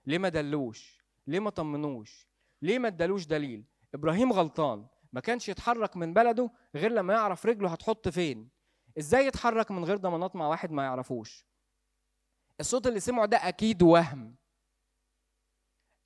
[0.06, 2.28] ليه ما دلوش؟ ليه ما طمنوش؟
[2.62, 7.70] ليه ما ادالوش دليل؟ إبراهيم غلطان ما كانش يتحرك من بلده غير لما يعرف رجله
[7.70, 8.50] هتحط فين.
[8.98, 11.46] إزاي يتحرك من غير ضمانات مع واحد ما يعرفوش؟
[12.60, 14.36] الصوت اللي سمعه ده أكيد وهم.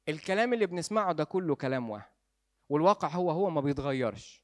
[0.10, 2.02] الكلام اللي بنسمعه ده كله كلام وهم
[2.70, 4.44] والواقع هو هو ما بيتغيرش.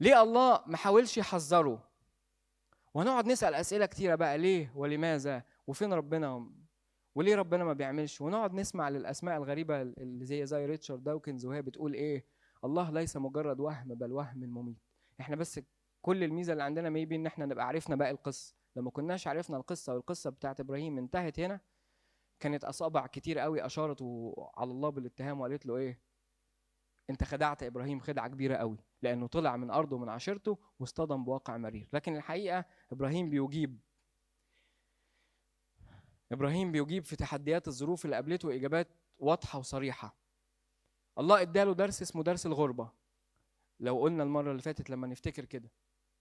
[0.00, 1.88] ليه الله ما حاولش يحذره؟
[2.94, 6.50] وهنقعد نسأل أسئلة كتيرة بقى ليه ولماذا؟ وفين ربنا؟
[7.14, 11.94] وليه ربنا ما بيعملش؟ ونقعد نسمع للأسماء الغريبة اللي زي زي ريتشارد داوكنز وهي بتقول
[11.94, 12.26] إيه؟
[12.64, 14.76] الله ليس مجرد وهم بل وهم مميت.
[15.20, 15.60] إحنا بس
[16.02, 18.54] كل الميزة اللي عندنا ميبي إن إحنا نبقى عرفنا باقي القصة.
[18.76, 21.60] لما كناش عرفنا القصة والقصة بتاعت إبراهيم انتهت هنا
[22.40, 24.02] كانت أصابع كتير قوي أشارت
[24.56, 26.00] على الله بالاتهام وقالت له إيه؟
[27.10, 31.88] أنت خدعت إبراهيم خدعة كبيرة قوي لأنه طلع من أرضه ومن عشيرته واصطدم بواقع مرير.
[31.92, 33.80] لكن الحقيقة إبراهيم بيجيب
[36.32, 40.16] إبراهيم بيجيب في تحديات الظروف اللي قابلته إجابات واضحة وصريحة.
[41.18, 42.92] الله إداله درس اسمه درس الغربة.
[43.80, 45.70] لو قلنا المرة اللي فاتت لما نفتكر كده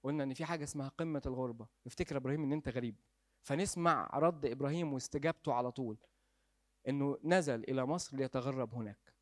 [0.04, 1.68] قلنا إن في حاجة اسمها قمة الغربة.
[1.88, 2.96] افتكر إبراهيم إن أنت غريب.
[3.44, 5.98] فنسمع رد إبراهيم واستجابته على طول
[6.88, 9.14] إنه نزل إلى مصر ليتغرب هناك.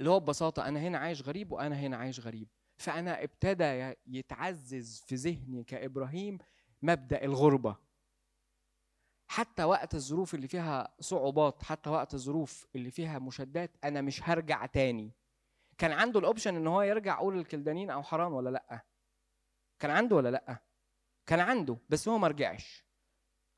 [0.00, 2.48] اللي هو ببساطة أنا هنا عايش غريب وأنا هنا عايش غريب.
[2.76, 6.38] فأنا ابتدى يتعزز في ذهني كإبراهيم
[6.82, 7.76] مبدأ الغربة.
[9.30, 14.66] حتى وقت الظروف اللي فيها صعوبات حتى وقت الظروف اللي فيها مشادات أنا مش هرجع
[14.66, 15.12] تاني.
[15.78, 18.84] كان عنده الاوبشن إن هو يرجع أول الكلدانين أو حران ولا لأ؟
[19.78, 20.67] كان عنده ولا لأ؟
[21.28, 22.84] كان عنده بس هو ما رجعش.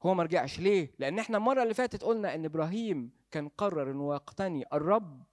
[0.03, 0.61] هو ما رجعش.
[0.61, 5.27] ليه؟ لأن إحنا المرة اللي فاتت قلنا إن إبراهيم كان قرر إنه يقتني الرب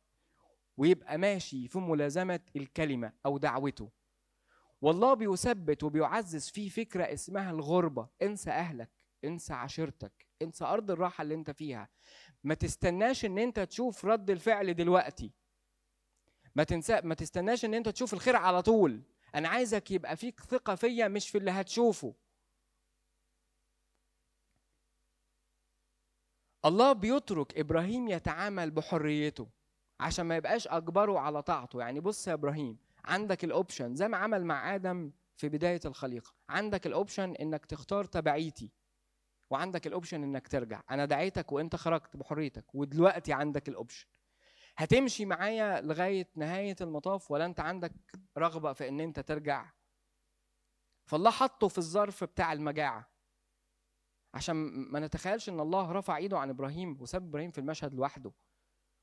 [0.78, 3.90] ويبقى ماشي في ملازمة الكلمة أو دعوته.
[4.82, 8.08] والله بيثبت وبيعزز فيه فكرة اسمها الغربة.
[8.22, 8.92] انسى أهلك
[9.26, 11.90] انسى عشيرتك انسى أرض الراحة اللي أنت فيها.
[12.44, 15.32] ما تستناش إن أنت تشوف رد الفعل دلوقتي.
[16.56, 19.02] ما تنسى ما تستناش إن أنت تشوف الخير على طول.
[19.36, 22.16] أنا عايزك يبقى فيك ثقة فيا مش في اللي هتشوفه.
[26.66, 29.50] الله بيترك إبراهيم يتعامل بحريته
[30.00, 31.80] عشان ما يبقاش أجبره على طاعته.
[31.80, 36.88] يعني بص يا إبراهيم عندك الاوبشن زي ما عمل مع آدم في بداية الخليقة عندك
[36.88, 38.72] ال option إنك تختار تبعيتي
[39.50, 40.82] وعندك الاوبشن إنك ترجع.
[40.92, 44.08] أنا دعيتك وإنت خرجت بحريتك ودلوقتي عندك ال option
[44.78, 47.92] هتمشي معايا لغاية نهاية المطاف ولا أنت عندك
[48.38, 49.72] رغبة في إن أنت ترجع؟
[51.06, 53.17] فالله حطه في الظرف بتاع المجاعة.
[54.38, 54.56] عشان
[54.92, 58.32] ما نتخيلش إن الله رفع إيده عن إبراهيم وساب إبراهيم في المشهد لوحده.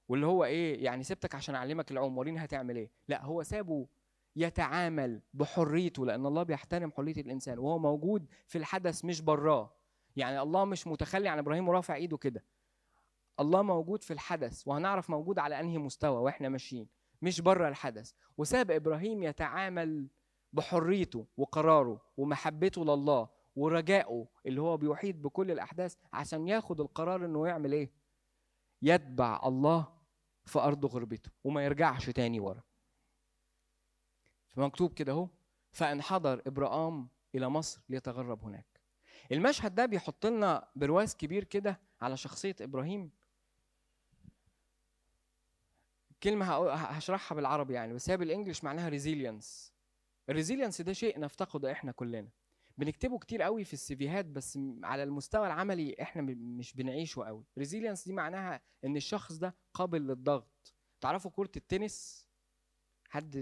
[0.09, 2.91] واللي هو إيه يعني سبتك عشان أعلمك العوم وريني هتعمل إيه.
[3.09, 3.89] لا هو سابه
[4.37, 7.59] يتعامل بحريته لأن الله بيحترم حرية الإنسان.
[7.59, 9.75] وهو موجود في الحدث مش براه.
[10.17, 12.45] يعني الله مش متخلي عن إبراهيم ورافع إيده كده.
[13.41, 16.89] الله موجود في الحدث وهنعرف موجود على أنهي مستوى وإحنا ماشيين.
[17.23, 18.13] مش بره الحدث.
[18.39, 20.09] وساب إبراهيم يتعامل
[20.53, 23.44] بحريته وقراره ومحبته لله.
[23.57, 27.91] ورجائه اللي هو بيحيط بكل الأحداث عشان ياخد القرار إنه يعمل إيه؟
[28.83, 29.95] يتبع الله
[30.45, 32.63] في أرض غربته وما يرجعش تاني ورا.
[34.49, 35.29] فمكتوب كده أهو
[35.73, 38.81] فانحدر إبراهام إلى مصر ليتغرب هناك.
[39.33, 43.11] المشهد ده بيحط لنا برواز كبير كده على شخصية إبراهيم.
[46.23, 49.73] كلمة هشرحها بالعربي يعني بس هي بال English معناها resilience
[50.29, 52.29] ال resilience ده شيء نفتقده إحنا كلنا.
[52.79, 57.45] بنكتبه كتير قوي في ال CVهات بس على المستوى العملي إحنا مش بنعيشه قوي.
[57.59, 60.75] resilience دي معناها إن الشخص ده قابل للضغط.
[61.01, 62.29] تعرفوا كرة التنس؟
[63.09, 63.37] حد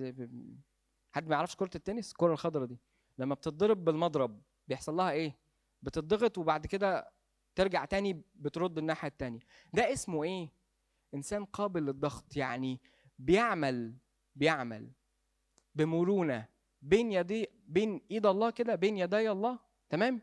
[1.12, 2.78] حد ما يعرفش كرة التنس؟ الكرة الخضراء دي.
[3.18, 5.36] لما بتتضرب بالمضرب بيحصل لها إيه؟
[5.82, 7.12] بتضغط وبعد كده
[7.54, 9.40] ترجع تاني بترد الناحية التانية.
[9.72, 10.48] ده اسمه إيه؟
[11.14, 12.36] إنسان قابل للضغط.
[12.36, 12.80] يعني
[13.18, 13.96] بيعمل
[14.36, 14.92] بيعمل
[15.74, 16.48] بمرونة.
[16.82, 19.58] بين يدي بين إيد الله كده بين يدي الله.
[19.90, 20.20] تمام؟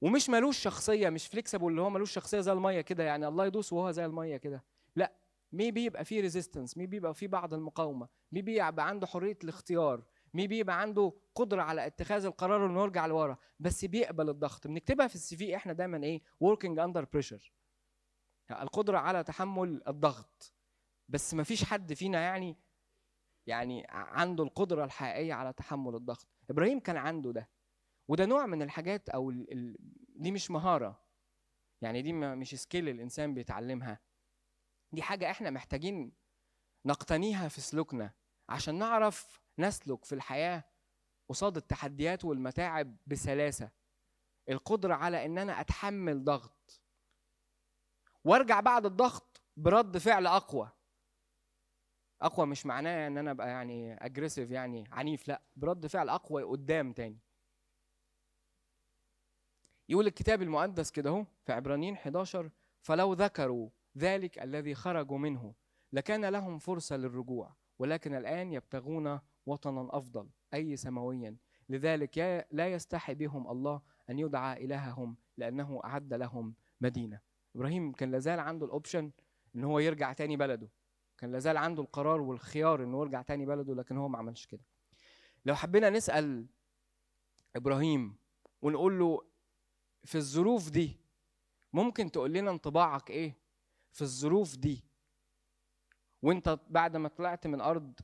[0.00, 3.28] ومش ملوش شخصية مش فليكسبل اللي هو ملوش شخصية زي المية كده يعني.
[3.28, 4.64] الله يدوس وهو زي المية كده.
[4.96, 5.12] لا
[5.52, 10.46] may بيبقى فيه resistance may بيبقى فيه بعض المقاومة may بيبقى عنده حرية الاختيار may
[10.46, 13.36] بيبقى عنده قدرة على اتخاذ القرار إنه يرجع لورا.
[13.60, 14.66] بس بيقبل الضغط.
[14.66, 17.50] بنكتبها في ال CV إحنا دايما إيه؟ working under pressure.
[18.50, 20.54] القدرة على تحمل الضغط.
[21.08, 22.56] بس ما فيش حد فينا يعني
[23.48, 26.28] يعني عنده القدرة الحقيقية على تحمل الضغط.
[26.50, 27.50] إبراهيم كان عنده ده.
[28.08, 29.76] وده نوع من الحاجات أو ال ال
[30.16, 31.02] دي مش مهارة.
[31.80, 34.00] يعني دي مش skill الإنسان بيتعلمها.
[34.92, 36.12] دي حاجة إحنا محتاجين
[36.86, 38.14] نقتنيها في سلوكنا
[38.48, 40.64] عشان نعرف نسلك في الحياة
[41.28, 43.70] قصاد التحديات والمتاعب بسلاسة.
[44.48, 46.82] القدرة على إن أنا أتحمل ضغط.
[48.24, 50.77] وأرجع بعد الضغط برد فعل أقوى.
[52.22, 56.92] أقوى مش معناه إن أنا أبقى يعني aggressive يعني عنيف لأ برد فعل أقوى قدام
[56.92, 57.18] تاني.
[59.88, 62.50] يقول الكتاب المقدس كده أهو في عبرانيين 11
[62.82, 65.54] فلو ذكروا ذلك الذي خرجوا منه
[65.92, 71.36] لكان لهم فرصة للرجوع ولكن الآن يبتغون وطنا أفضل أي سماويا.
[71.68, 77.20] لذلك لا يستحي بهم الله أن يدعى إلههم لأنه أعد لهم مدينة.
[77.56, 79.10] إبراهيم كان لازال عنده الاوبشن
[79.56, 80.68] إن هو يرجع تاني بلده.
[81.18, 84.64] كان لازال عنده القرار والخيار إنه يرجع تاني بلده لكن هو ما عملش كده.
[85.44, 86.46] لو حبينا نسأل
[87.56, 88.16] إبراهيم
[88.62, 89.24] ونقول له
[90.04, 91.00] في الظروف دي
[91.72, 93.38] ممكن تقول لنا انطباعك إيه
[93.92, 94.84] في الظروف دي؟
[96.22, 98.00] وأنت بعد ما طلعت من أرض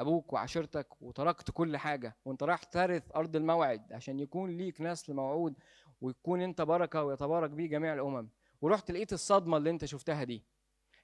[0.00, 5.54] أبوك وعشيرتك وتركت كل حاجة وأنت رايح ترث أرض الموعد عشان يكون ليك نسل موعود
[6.00, 8.28] ويكون أنت بركة ويتبارك بيه جميع الأمم
[8.60, 10.44] ورحت لقيت الصدمة اللي أنت شفتها دي.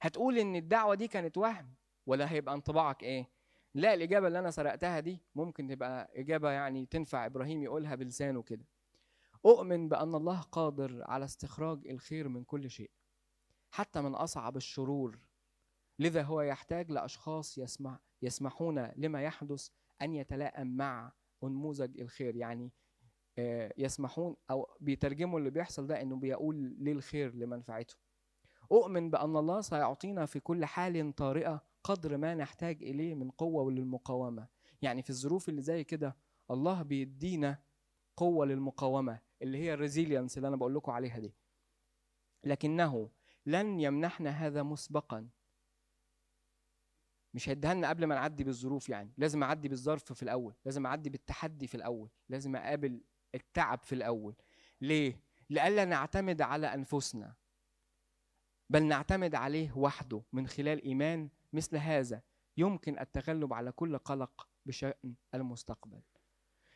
[0.00, 1.74] هتقول إن الدعوة دي كانت وهم
[2.06, 3.30] ولا هيبقى انطباعك إيه؟
[3.74, 8.66] لا الإجابة اللي أنا سرقتها دي ممكن تبقى إجابة يعني تنفع إبراهيم يقولها بلسانه كده.
[9.46, 12.90] أؤمن بأن الله قادر على استخراج الخير من كل شيء
[13.70, 15.18] حتى من أصعب الشرور.
[15.98, 19.68] لذا هو يحتاج لأشخاص يسمع يسمحون لما يحدث
[20.02, 21.12] أن يتلائم مع
[21.44, 22.36] أنموذج الخير.
[22.36, 22.72] يعني
[23.78, 27.94] يسمحون أو بيترجموا اللي بيحصل ده إنه بيقول للخير لمنفعته.
[28.72, 34.48] أؤمن بأن الله سيعطينا في كل حال طارئة قدر ما نحتاج إليه من قوة وللمقاومة
[34.82, 36.16] يعني في الظروف اللي زي كده
[36.50, 37.58] الله بيدينا
[38.16, 41.34] قوة للمقاومة اللي هي الريزيلينس اللي أنا بقول لكم عليها دي.
[42.44, 43.10] لكنه
[43.46, 45.28] لن يمنحنا هذا مسبقا.
[47.34, 49.12] مش هيديها لنا قبل ما نعدي بالظروف يعني.
[49.18, 50.54] لازم أعدي بالظرف في الأول.
[50.64, 52.10] لازم أعدي بالتحدي في الأول.
[52.28, 53.00] لازم أقابل
[53.34, 54.34] التعب في الأول.
[54.80, 57.34] ليه؟ لئلا نعتمد على أنفسنا.
[58.70, 62.22] بل نعتمد عليه وحده من خلال إيمان مثل هذا
[62.56, 66.02] يمكن التغلب على كل قلق بشأن المستقبل.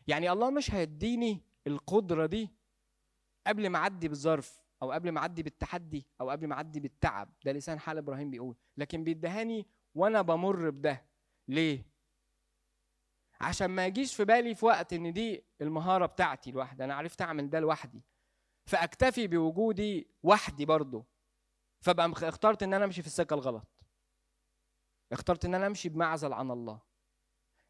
[0.07, 2.51] يعني الله مش هيديني القدرة دي
[3.47, 7.35] قبل ما أعدي بالظرف أو قبل ما أعدي بالتحدي أو قبل ما أعدي بالتعب.
[7.45, 8.57] ده لسان حال إبراهيم بيقول.
[8.77, 11.07] لكن بيدهاني وأنا بمر بده.
[11.49, 11.87] ليه؟
[13.41, 16.85] عشان ما يجيش في بالي في وقت إن دي المهارة بتاعتي لوحدي.
[16.85, 18.03] أنا عرفت أعمل ده لوحدي.
[18.65, 21.05] فأكتفي بوجودي وحدي برضه.
[21.81, 23.67] فبقى اخترت إن أنا أمشي في السكة الغلط.
[25.13, 26.81] اخترت إن أنا أمشي بمعزل عن الله.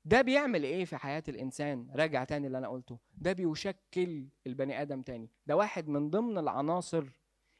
[0.04, 2.98] ده بيعمل إيه في حياة الإنسان؟ راجع تاني اللي أنا قلته.
[3.12, 5.30] ده بيشكل البني آدم تاني.
[5.46, 7.04] ده واحد من ضمن العناصر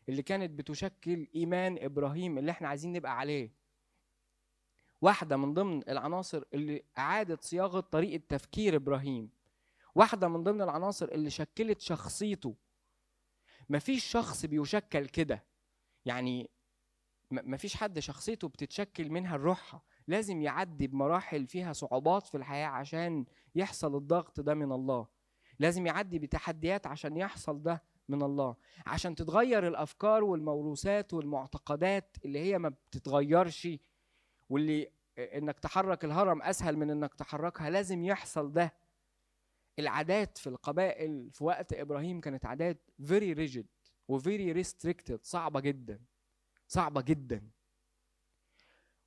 [0.08, 3.54] اللي كانت بتشكل إيمان إبراهيم اللي إحنا عايزين نبقى عليه.
[5.00, 9.30] واحدة من ضمن العناصر اللي اعادت صياغة طريقة تفكير إبراهيم.
[9.94, 12.56] واحدة من ضمن العناصر اللي شكلت شخصيته.
[13.68, 15.44] مفيش شخص بيشكل كده.
[16.04, 16.50] يعني
[17.30, 23.96] مفيش حد شخصيته بتتشكل منها الروحها لازم يعدي بمراحل فيها صعوبات في الحياة عشان يحصل
[23.96, 25.06] الضغط ده من الله.
[25.58, 28.56] لازم يعدي بتحديات عشان يحصل ده من الله.
[28.86, 33.68] عشان تتغير الأفكار والموروثات والمعتقدات اللي هي ما بتتغيرش
[34.48, 38.74] واللي إنك تحرك الهرم أسهل من إنك تحركها لازم يحصل ده.
[39.78, 43.64] العادات في القبائل في وقت إبراهيم كانت عادات very rigid.
[44.10, 45.18] و very restricted.
[45.22, 46.00] صعبة جدا.
[46.68, 47.50] صعبة جدا.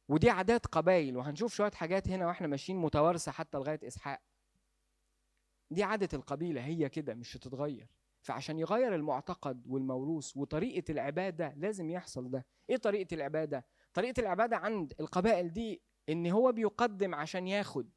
[0.09, 4.21] ودي عادات قبائل وهنشوف شوية حاجات هنا وإحنا ماشيين متوارثة حتى لغاية إسحاق.
[5.71, 6.65] دي عادة القبيلة.
[6.65, 7.87] هي كده مش هتتغير
[8.21, 12.45] فعشان يغير المعتقد والموروث وطريقة العبادة لازم يحصل ده.
[12.69, 17.89] إيه طريقة العبادة؟ طريقة العبادة عند القبائل دي إن هو بيقدم عشان ياخد.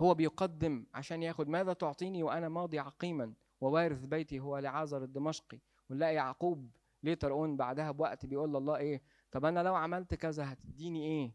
[0.00, 1.48] هو بيقدم عشان ياخد.
[1.48, 5.58] ماذا تعطيني وأنا ماضي عقيما؟ ووارث بيتي هو لعازر الدمشقي
[5.90, 6.70] ونلاقي يعقوب
[7.02, 11.32] later on بعدها بوقت بيقول لله إيه؟ طب أنا لو عملت كذا هتديني إيه؟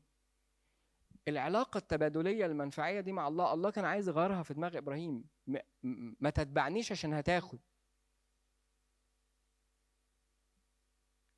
[1.27, 5.23] العلاقة التبادلية المنفعية دي مع الله الله كان عايز يغيرها في دماغ إبراهيم.
[6.19, 7.59] ما تتبعنيش عشان هتاخد.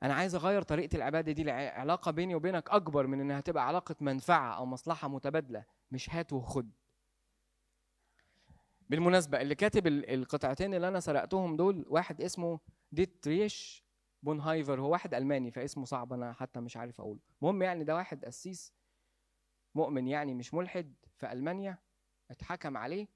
[0.03, 4.57] أنا عايز أغير طريقة العبادة دي علاقة بيني وبينك أكبر من إنها تبقى علاقة منفعة
[4.57, 5.65] أو مصلحة متبادلة.
[5.91, 6.71] مش هات وخد.
[8.89, 12.59] بالمناسبة اللي كاتب القطعتين اللي أنا سرقتهم دول واحد اسمه
[12.91, 13.85] ديتريش
[14.23, 17.19] بونهايفر هو واحد ألماني فاسمه صعب أنا حتى مش عارف أقوله.
[17.41, 18.73] المهم يعني ده واحد قسيس
[19.75, 21.77] مؤمن يعني مش ملحد في ألمانيا
[22.31, 23.07] اتحكم عليه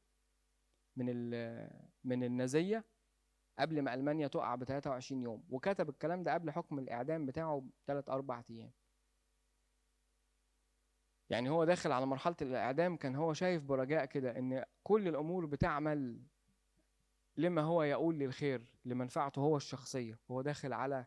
[0.95, 1.29] من
[2.03, 2.85] من النازية
[3.59, 8.09] قبل ما ألمانيا تقع ب 23 يوم وكتب الكلام ده قبل حكم الإعدام بتاعه بثلاث
[8.09, 8.71] أربع أيام.
[11.29, 16.21] يعني هو داخل على مرحلة الإعدام كان هو شايف برجاء كده إن كل الأمور بتعمل
[17.37, 20.19] لما هو يقول للخير لمنفعته هو الشخصية.
[20.31, 21.05] هو داخل على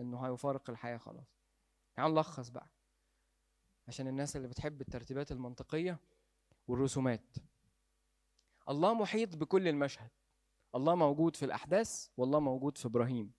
[0.00, 1.38] إنه هيفارق الحياة خلاص.
[1.94, 2.70] تعال نلخص بقى.
[3.88, 5.98] عشان الناس اللي بتحب الترتيبات المنطقية
[6.68, 7.36] والرسومات.
[8.68, 10.10] الله محيط بكل المشهد.
[10.74, 13.32] الله موجود في الأحداث والله موجود في إبراهيم.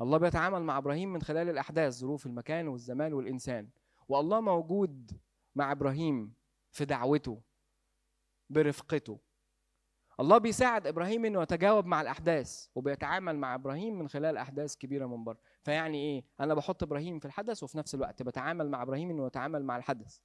[0.00, 3.70] الله بيتعامل مع إبراهيم من خلال الأحداث ظروف المكان والزمان والإنسان.
[4.08, 5.20] والله موجود
[5.54, 6.34] مع إبراهيم
[6.72, 7.42] في دعوته
[8.50, 9.18] برفقته.
[10.20, 15.24] الله بيساعد إبراهيم إنه يتجاوب مع الأحداث وبيتعامل مع إبراهيم من خلال أحداث كبيرة من
[15.24, 15.38] بره.
[15.62, 19.64] فيعني إيه؟ أنا بحط إبراهيم في الحدث وفي نفس الوقت بتعامل مع إبراهيم إنه يتعامل
[19.64, 20.18] مع الحدث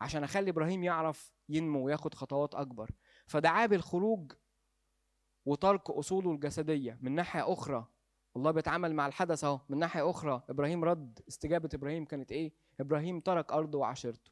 [0.00, 2.90] عشان أخلي إبراهيم يعرف ينمو وياخد خطوات أكبر.
[3.26, 4.32] فدعاه بالخروج
[5.46, 7.86] وترك أصوله الجسدية من ناحية أخرى.
[8.36, 11.20] الله بيتعامل مع الحدث أهو من ناحية أخرى إبراهيم رد.
[11.28, 14.30] استجابة إبراهيم كانت إيه؟ إبراهيم ترك أرضه وعشيرته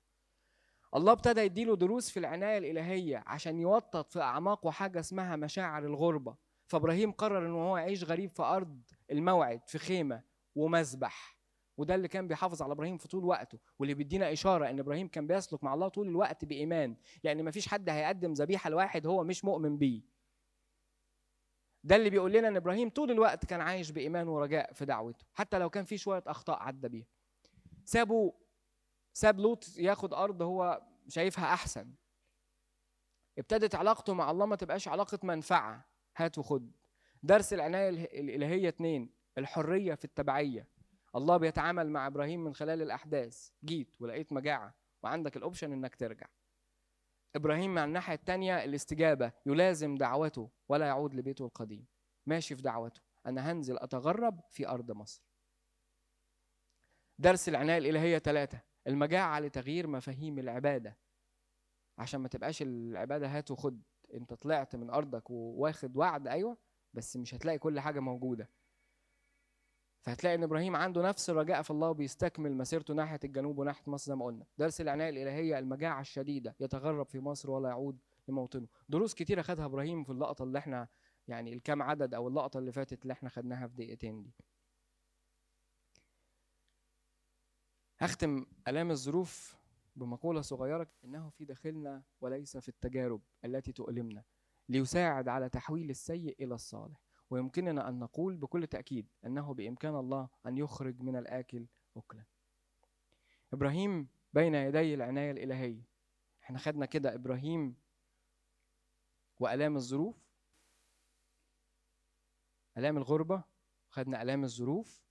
[0.95, 6.37] الله ابتدى يديله دروس في العناية الإلهية عشان يوطد في أعماقه حاجة اسمها مشاعر الغربة.
[6.67, 10.23] فإبراهيم قرر إن هو يعيش غريب في أرض الموعد في خيمة
[10.55, 11.39] ومذبح
[11.77, 15.27] وده اللي كان بيحافظ على إبراهيم في طول وقته واللي بيدينا إشارة إن إبراهيم كان
[15.27, 19.79] بيسلك مع الله طول الوقت بإيمان لأن مفيش حد هيقدم ذبيحة لواحد هو مش مؤمن
[19.79, 20.03] بيه.
[21.85, 25.59] ده اللي بيقول لنا إن إبراهيم طول الوقت كان عايش بإيمان ورجاء في دعوته حتى
[25.59, 27.07] لو كان في شوية أخطاء عدى بيها.
[27.89, 28.33] سابوا
[29.13, 31.95] ساب لوط ياخد أرض هو شايفها أحسن.
[33.39, 35.85] ابتدت علاقته مع الله ما تبقاش علاقة منفعة.
[36.17, 36.73] هات وخد
[37.23, 37.89] درس العناية
[38.21, 40.69] الإلهية اتنين الحرية في التبعية.
[41.17, 43.51] الله بيتعامل مع إبراهيم من خلال الأحداث.
[43.65, 46.27] جيت ولقيت مجاعة وعندك الأوبشن إنك ترجع.
[47.37, 49.33] إبراهيم مع الناحية الثانية الاستجابة.
[49.47, 51.87] يلازم دعوته ولا يعود لبيته القديم.
[52.27, 53.01] ماشي في دعوته.
[53.27, 55.28] أنا هنزل أتغرب في أرض مصر.
[57.19, 60.97] درس العناية الإلهية ثلاثة المجاعة لتغيير مفاهيم العبادة.
[61.99, 63.83] عشان ما تبقاش العبادة هات وخد.
[64.15, 66.57] انت طلعت من أرضك وواخد وعد أيوه
[66.95, 68.49] بس مش هتلاقي كل حاجة موجودة.
[70.01, 74.15] فهتلاقي إن إبراهيم عنده نفس الرجاء في الله وبيستكمل مسيرته ناحية الجنوب وناحية مصر زي
[74.17, 74.47] ما قلنا.
[74.59, 78.67] درس العناية الإلهية المجاعة الشديدة يتغرب في مصر ولا يعود لموطنه.
[78.89, 80.89] دروس كتيرة خدها إبراهيم في اللقطة اللي إحنا
[81.29, 84.35] يعني الكام عدد أو اللقطة اللي فاتت اللي إحنا خدناها في دقيقتين دي.
[87.99, 89.59] هختم آلام الظروف
[89.97, 94.25] بمقولة صغيرة إنه في داخلنا وليس في التجارب التي تؤلمنا
[94.69, 97.03] ليساعد على تحويل السيء إلى الصالح.
[97.31, 102.25] ويمكننا أن نقول بكل تأكيد أنه بإمكان الله أن يخرج من الآكل أكلا.
[103.53, 105.83] إبراهيم بين يدي العناية الإلهية.
[106.43, 107.77] إحنا خدنا كده إبراهيم
[109.41, 110.17] وآلام الظروف.
[112.77, 113.45] آلام الغربة
[113.91, 115.03] خدنا آلام الظروف.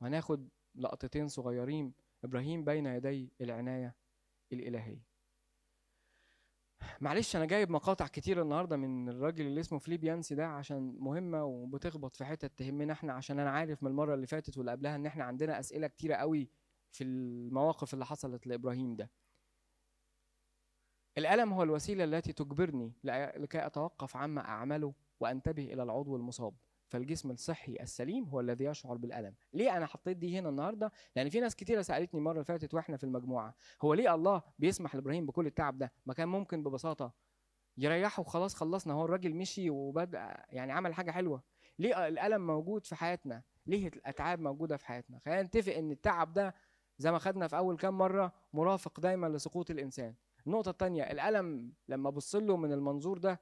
[0.00, 3.94] وهناخد لقطتين صغيرين إبراهيم بين يدي العناية
[4.52, 5.02] الإلهية.
[7.00, 11.44] معلش أنا جايب مقاطع كتير النهارده من الراجل اللي اسمه فليب يانسي ده عشان مهمة
[11.44, 15.06] وبتخبط في حتت تهمنا إحنا عشان أنا عارف من المرة اللي فاتت واللي قبلها إن
[15.06, 16.48] إحنا عندنا أسئلة كتيرة قوي
[16.92, 19.10] في المواقف اللي حصلت لإبراهيم ده.
[21.18, 26.54] الألم هو الوسيلة التي تجبرني لكي أتوقف عما أعمله وأنتبه إلى العضو المصاب.
[26.94, 29.34] فالجسم الصحي السليم هو الذي يشعر بالألم.
[29.52, 32.96] ليه أنا حطيت دي هنا النهارده؟ لأن في ناس كتيرة سألتني المره اللي فاتت وإحنا
[32.96, 37.12] في المجموعة هو ليه الله بيسمح لإبراهيم بكل التعب ده؟ ما كان ممكن ببساطة
[37.78, 41.42] يريحه وخلاص خلصنا هو الراجل مشي وبدأ يعني عمل حاجة حلوة.
[41.78, 46.54] ليه الألم موجود في حياتنا؟ ليه الأتعاب موجودة في حياتنا؟ خلينا نتفق إن التعب ده
[46.98, 50.14] زي ما خدنا في أول كام مرة مرافق دايما لسقوط الإنسان.
[50.46, 53.40] النقطة الثانية الألم لما ابص له من المنظور ده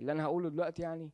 [0.00, 1.10] اللي أنا هقوله دلوقتي يعني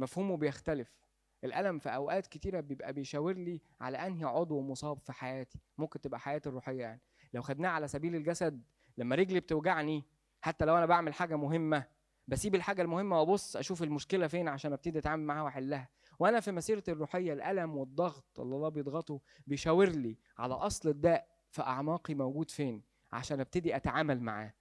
[0.00, 1.00] مفهومه بيختلف.
[1.44, 6.20] الألم في أوقات كتيرة بيبقى بيشاور لي على أنهي عضو مصاب في حياتي ممكن تبقى
[6.20, 7.00] حياتي الروحية يعني.
[7.34, 8.62] لو خدناه على سبيل الجسد
[8.98, 10.04] لما رجلي بتوجعني
[10.40, 11.86] حتى لو أنا بعمل حاجة مهمة
[12.28, 15.88] بسيب الحاجة المهمة وأبص أشوف المشكلة فين عشان أبتدي أتعامل معاها وأحلها.
[16.18, 21.62] وأنا في مسيرتي الروحية الألم والضغط اللي الله بيضغطه بيشاور لي على أصل الداء في
[21.62, 22.82] أعماقي موجود فين
[23.12, 24.54] عشان أبتدي أتعامل معاه.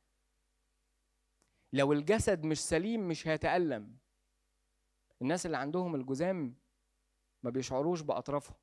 [1.74, 3.98] لو الجسد مش سليم مش هيتألم.
[5.22, 6.56] الناس اللي عندهم الجذام
[7.44, 8.58] ما بيشعروش بأطرافهم.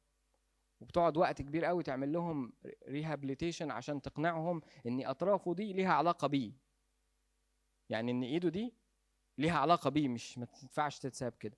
[0.80, 2.52] وبتقعد وقت كبير قوي تعمل لهم
[2.89, 6.52] rehabilitation عشان تقنعهم إن أطرافه دي ليها علاقة بيه.
[7.88, 8.74] يعني إن إيده دي
[9.38, 11.57] ليها علاقة بيه مش ما تنفعش تتساب كده.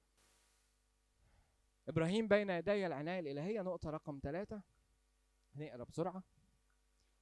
[1.89, 4.63] إبراهيم بين يدي العناية الإلهية نقطة رقم ثلاثة
[5.57, 6.23] نقرأ بسرعة.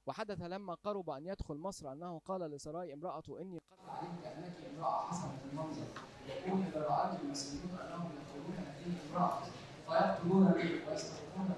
[0.05, 5.07] وحدث لما قرب أن يدخل مصر أنه قال لسراي امرأته إني قد علمت أنك امرأة
[5.07, 5.87] حسنة المنظر
[6.27, 9.39] يقول اذا رايت المسلمون أنهم يقولون هذه امرأة
[9.87, 11.49] فيقتلون بي ويستحقون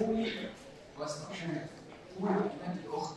[0.00, 0.48] قولي
[0.98, 1.66] ويستحقون
[2.20, 2.34] قولي
[2.66, 3.14] انك اخت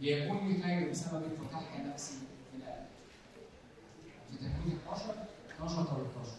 [0.00, 2.14] ليكون لي خير بسبب فتح نفسي
[2.50, 2.84] في الآن
[4.30, 5.04] في تكوين 12
[5.56, 6.30] 12 13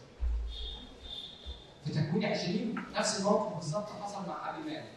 [1.86, 4.92] في تكوين 20 نفس الموقف بالظبط حصل مع أبي مالك.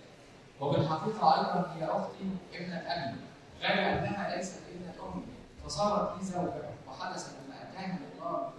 [0.61, 2.25] وبالحقيقة أيضا هي أختي
[2.55, 3.17] ابنه ابي
[3.61, 5.23] غير أنها ليست ابنة امي
[5.65, 8.53] فصارت لي زوجه وحدث لما أتاها الله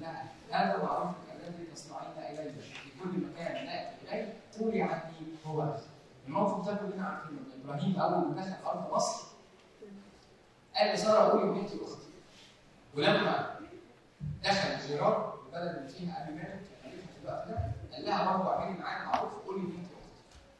[0.00, 5.12] لها هذا معروفك الذي تصنعين الي في كل مكان ناتي اليه قولي عني
[5.46, 5.74] هو
[6.26, 7.40] الموقف ده كلنا عارفينه.
[7.64, 9.26] إبراهيم أول ما دخل أرض مصر
[10.76, 12.06] قال لسارة قولي بنتي أختي
[12.96, 13.56] ولما
[14.44, 16.60] دخل جيران البلد اللي فيها أبي مالك
[16.92, 19.88] في الوقت ده قال لها برضه اعملي معايا معروف قولي بنتي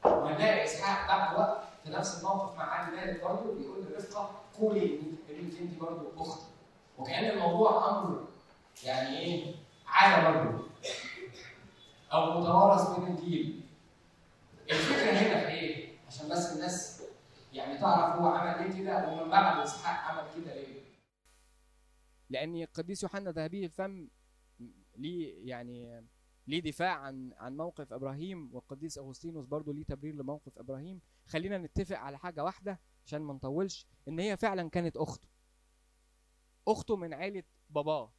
[0.05, 5.01] أختي ونلاقي إسحاق بعد وقت في نفس الموقف مع أبي مالك برضه بيقول لرفقة قولي
[5.29, 6.47] بنت انت برضه أختي
[6.99, 8.25] وكأن الموضوع أمر
[8.85, 9.55] يعني إيه؟
[9.87, 10.67] عاده برضه.
[12.13, 13.61] أو متوارث بين الجيل.
[14.71, 17.03] الفكرة هنا في إيه؟ عشان بس الناس
[17.53, 20.83] يعني تعرف هو عمل إيه كده ومن بعد اسحاق عمل كده ليه؟
[22.31, 24.09] لأن القديس يوحنا ذهبي الفم
[24.97, 26.07] ليه يعني
[26.47, 31.01] ليه دفاع عن عن موقف إبراهيم والقديس أغسطينوس برضه ليه تبرير لموقف إبراهيم.
[31.27, 35.29] خلينا نتفق على حاجة واحدة عشان ما نطولش إن هي فعلا كانت أخته.
[36.69, 38.13] أخته من عيلة باباه.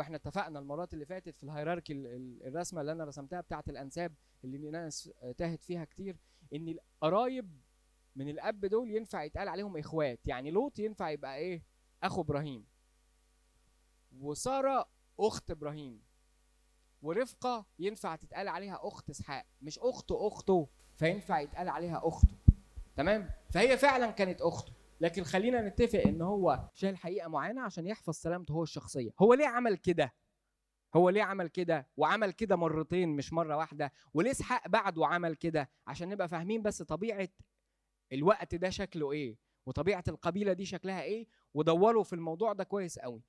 [0.00, 1.92] وإحنا اتفقنا المرات اللي فاتت في الهيراركي
[2.46, 6.16] الرسمة اللي أنا رسمتها بتاعة الأنساب اللي الناس تاهت فيها كتير
[6.54, 7.60] إن القرايب
[8.16, 10.20] من الأب دول ينفع يتقال عليهم إخوات.
[10.26, 11.62] يعني لوط ينفع يبقى إيه؟
[12.02, 12.66] أخو إبراهيم.
[14.20, 14.88] وسارة
[15.20, 16.02] أخت إبراهيم.
[17.02, 19.46] ورفقة ينفع تتقال عليها أخت إسحاق.
[19.62, 20.68] مش اخت أخته.
[20.96, 22.34] فينفع يتقال عليها أخته.
[22.96, 24.72] تمام؟ فهي فعلا كانت أخته.
[25.00, 29.10] لكن خلينا نتفق إن هو شال حقيقة معينة عشان يحفظ سلامته هو الشخصية.
[29.20, 30.14] هو ليه عمل كده؟
[30.96, 33.92] هو ليه عمل كده؟ وعمل كده مرتين مش مرة واحدة.
[34.14, 37.28] وليه اسحاق بعده عمل كده؟ عشان نبقى فاهمين بس طبيعة
[38.12, 39.36] الوقت ده شكله إيه؟
[39.66, 43.22] وطبيعة القبيلة دي شكلها إيه؟ ودوروا في الموضوع ده كويس قوي.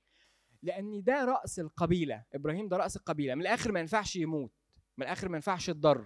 [0.63, 2.25] لأن ده رأس القبيلة.
[2.33, 3.35] إبراهيم ده رأس القبيلة.
[3.35, 4.51] من الآخر ما ينفعش يموت.
[4.97, 6.01] من الآخر ما ينفعش يتضر.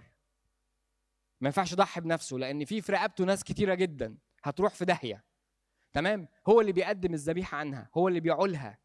[1.40, 2.38] ما ينفعش يضحي بنفسه.
[2.38, 4.18] لأن في في رقبته ناس كتيرة جدا.
[4.42, 5.24] هتروح في داهية.
[5.96, 8.78] تمام؟ هو اللي بيقدم الذبيحة عنها هو اللي بيعولها.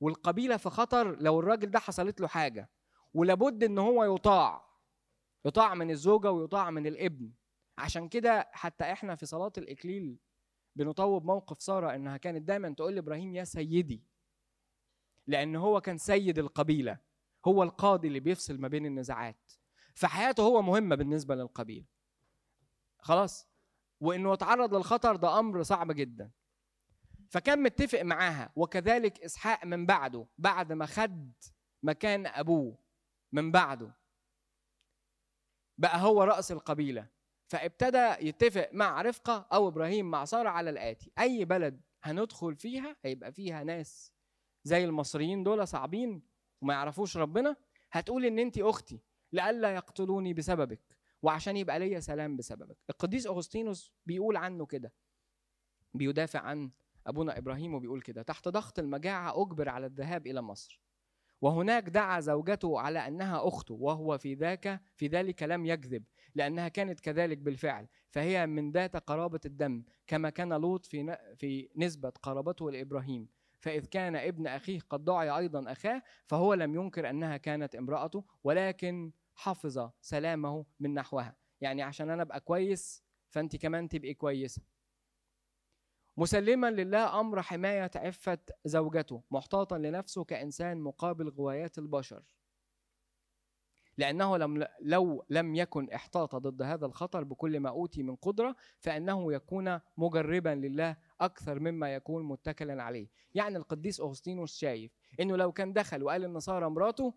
[0.00, 2.70] والقبيلة في خطر لو الراجل ده حصلت له حاجة
[3.14, 4.64] ولابد إن هو يطاع
[5.44, 7.32] يطاع من الزوجة ويطاع من الابن.
[7.78, 10.18] عشان كده حتى إحنا في صلاة الإكليل
[10.76, 14.02] بنطوب موقف سارة إنها كانت دايما تقول لإبراهيم يا سيدي
[15.26, 16.98] لأن هو كان سيد القبيلة
[17.46, 19.52] هو القاضي اللي بيفصل ما بين النزاعات.
[19.94, 21.86] فحياته هو مهمة بالنسبة للقبيلة.
[22.98, 23.48] خلاص؟
[24.00, 26.30] وإنه يتعرض للخطر ده أمر صعب جدا.
[27.28, 28.52] فكان متفق معاها.
[28.56, 31.32] وكذلك إسحاق من بعده بعد ما خد
[31.82, 32.78] مكان أبوه
[33.32, 33.92] من بعده
[35.78, 37.06] بقى هو رأس القبيلة.
[37.46, 41.12] فابتدى يتفق مع رفقة أو إبراهيم مع سارة على الآتي.
[41.18, 44.12] أي بلد هندخل فيها هيبقى فيها ناس
[44.64, 46.22] زي المصريين دول صعبين
[46.62, 47.56] وما يعرفوش ربنا.
[47.92, 49.00] هتقول إن انت أختي
[49.32, 50.80] لئلا يقتلوني بسببك
[51.22, 52.76] وعشان يبقى ليا سلام بسببك.
[52.90, 54.92] القديس أغسطينوس بيقول عنه كده
[55.94, 56.70] بيدافع عن
[57.08, 60.80] أبونا إبراهيم وبيقول كده تحت ضغط المجاعة أجبر على الذهاب إلى مصر.
[61.40, 66.04] وهناك دعا زوجته على أنها أخته وهو في ذاك في ذلك لم يكذب
[66.34, 67.88] لأنها كانت كذلك بالفعل.
[68.10, 73.28] فهي من ذات قرابة الدم كما كان لوط في في نسبة قرابته لإبراهيم.
[73.60, 79.12] فإذ كان ابن أخيه قد دعي أيضا أخاه فهو لم ينكر أنها كانت امرأته ولكن
[79.34, 81.36] حفظ سلامه من نحوها.
[81.60, 84.62] يعني عشان أنا أبقى كويس فأنت كمان تبقي كويسة.
[86.18, 92.22] مسلما لله أمر حماية عفة زوجته محتاطا لنفسه كإنسان مقابل غوايات البشر.
[93.98, 99.32] لأنه لم لو لم يكن احتاط ضد هذا الخطر بكل ما أوتي من قدرة فإنه
[99.32, 103.08] يكون مجربا لله أكثر مما يكون متكلا عليه.
[103.34, 107.14] يعني القديس أغسطينوس شايف إنه لو كان دخل وقال النصارى مراته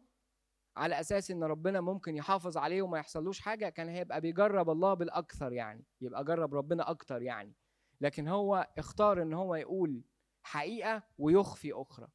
[0.78, 5.54] على أساس إن ربنا ممكن يحافظ عليه وما يحصلوش حاجة كان هيبقى بيجرب الله بالأكثر
[5.54, 7.61] يعني يبقى جرب ربنا أكتر يعني.
[8.02, 10.04] لكن هو اختار إن هو يقول
[10.44, 12.08] حقيقة ويخفي أخرى.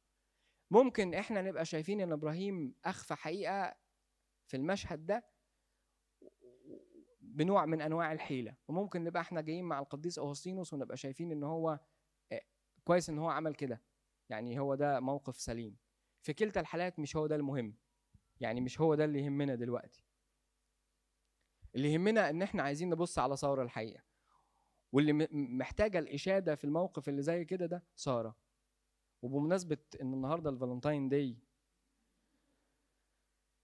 [0.71, 3.75] ممكن إحنا نبقى شايفين إن إبراهيم أخفى حقيقة
[4.47, 5.25] في المشهد ده
[7.21, 8.55] بنوع من أنواع الحيلة.
[8.67, 11.79] وممكن نبقى إحنا جايين مع القديس اوغسطينوس ونبقى شايفين إن هو
[12.83, 13.81] كويس إن هو عمل كده.
[14.29, 15.77] يعني هو ده موقف سليم.
[16.21, 17.77] في كلتا الحالات مش هو ده المهم.
[18.39, 20.03] يعني مش هو ده اللي يهمنا دلوقتي.
[21.75, 24.06] اللي يهمنا إن إحنا عايزين نبص على ساره الحقيقة.
[24.91, 28.35] واللي محتاجة الإشادة في الموقف اللي زي كده ده سارة.
[29.21, 31.37] وبمناسبة إن النهارده ال Valentine's Day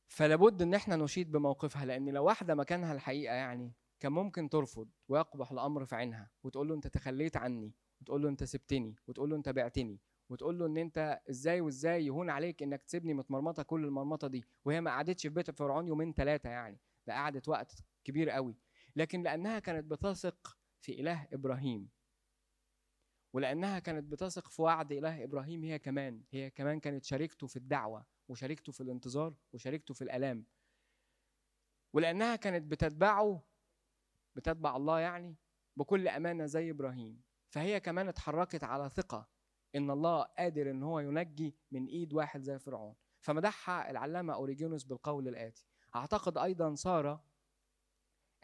[0.08, 5.52] فلابد إن إحنا نشيد بموقفها لأن لو واحدة مكانها الحقيقة يعني كان ممكن ترفض ويقبح
[5.52, 9.50] الأمر في عينها وتقول له أنت تخليت عني وتقول له أنت سبتني وتقول له أنت
[9.50, 10.00] بعتني
[10.30, 14.82] وتقول له إن أنت إزاي وإزاي يهون عليك إنك تسيبني متمرمطة كل المرمطة دي وهي
[14.82, 18.56] ما قعدتش في بيت فرعون يومين ثلاثة يعني ده قعدت وقت كبير قوي
[18.96, 21.90] لكن لأنها كانت بتثق في إله إبراهيم.
[23.34, 26.24] ولأنها كانت بتثق في وعد إله إبراهيم هي كمان.
[26.32, 30.46] هي كمان كانت شريكته في الدعوة وشاركته في الانتظار وشاركته في الألام.
[31.94, 33.44] ولأنها كانت بتتبعه
[34.36, 35.36] بتتبع الله يعني
[35.76, 37.22] بكل أمانة زي إبراهيم.
[37.50, 39.30] فهي كمان اتحركت على ثقة
[39.76, 42.96] إن الله قادر إن هو ينجي من إيد واحد زي فرعون.
[43.20, 45.68] فمدحها العلامة أوريجينوس بالقول الآتي.
[45.96, 47.24] أعتقد أيضا سارة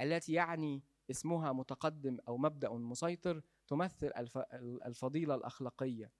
[0.01, 4.11] التي يعني اسمها متقدم أو مبدأ مسيطر تمثل
[4.85, 6.11] الفضيلة الأخلاقية.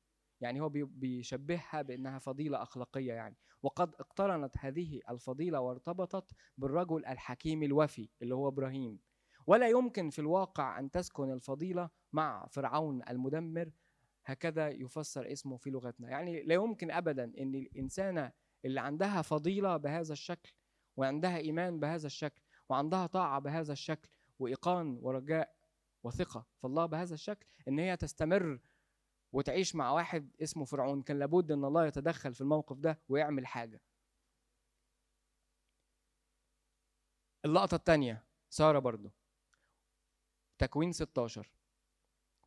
[0.42, 3.38] يعني هو بيشبهها بأنها فضيلة أخلاقية يعني.
[3.64, 9.00] وقد اقترنت هذه الفضيلة وارتبطت بالرجل الحكيم الوفي اللي هو إبراهيم.
[9.48, 13.72] ولا يمكن في الواقع أن تسكن الفضيلة مع فرعون المدمر.
[14.26, 16.10] هكذا يفسر اسمه في لغتنا.
[16.10, 18.32] يعني لا يمكن ابدا إن الانسانه
[18.66, 20.54] اللي عندها فضيلة بهذا الشكل
[20.98, 24.10] وعندها إيمان بهذا الشكل وعندها طاعة بهذا الشكل
[24.40, 25.56] وإيقان ورجاء
[26.04, 26.46] وثقة.
[26.58, 28.60] في الله بهذا الشكل إن هي تستمر
[29.32, 33.82] وتعيش مع واحد اسمه فرعون كان لابد إن الله يتدخل في الموقف ده ويعمل حاجة.
[37.46, 39.12] اللقطة الثانية سارة برضو.
[40.58, 41.52] تكوين 16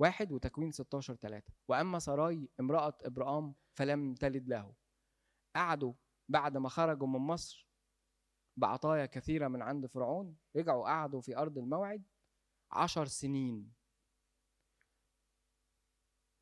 [0.01, 4.74] واحد وتكوين 16 ثلاثة وأما سراي امرأة إبرام فلم تلد له.
[5.57, 5.93] قعدوا
[6.28, 7.72] بعد ما خرجوا من مصر
[8.57, 12.03] بعطايا كثيرة من عند فرعون رجعوا قعدوا في أرض الموعد
[12.70, 13.72] عشر سنين.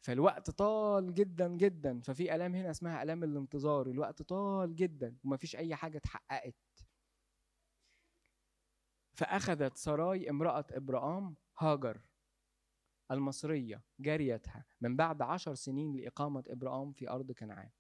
[0.03, 2.01] فالوقت طال جدا جدا.
[2.01, 3.87] ففي آلام هنا اسمها آلام الانتظار.
[3.87, 6.55] الوقت طال جدا ومفيش أي حاجة اتحققت.
[9.15, 12.01] فأخذت سراي امرأة ابرام هاجر
[13.11, 17.71] المصرية جاريتها من بعد عشر سنين لإقامة ابرام في أرض كنعان.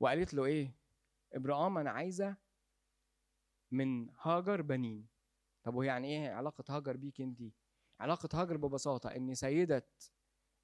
[0.00, 0.74] وقالت له إيه؟
[1.32, 2.36] ابرام أنا عايزة
[3.70, 5.08] من هاجر بنين.
[5.64, 7.42] طب ويعني إيه علاقة هاجر بيك انت؟
[8.00, 9.88] علاقة هاجر ببساطة إن سيدة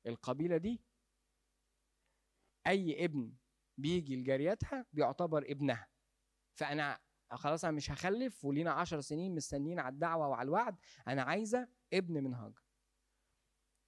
[0.06, 0.80] القبيلة دي
[2.66, 3.34] أي ابن
[3.78, 5.88] بيجي لجاريتها بيعتبر ابنها.
[6.54, 7.00] فأنا
[7.32, 10.76] خلاص أنا مش هخلف ولينا عشر سنين مستنيين على الدعوة وعلى الوعد.
[11.08, 12.62] أنا عايزة ابن من هاجر.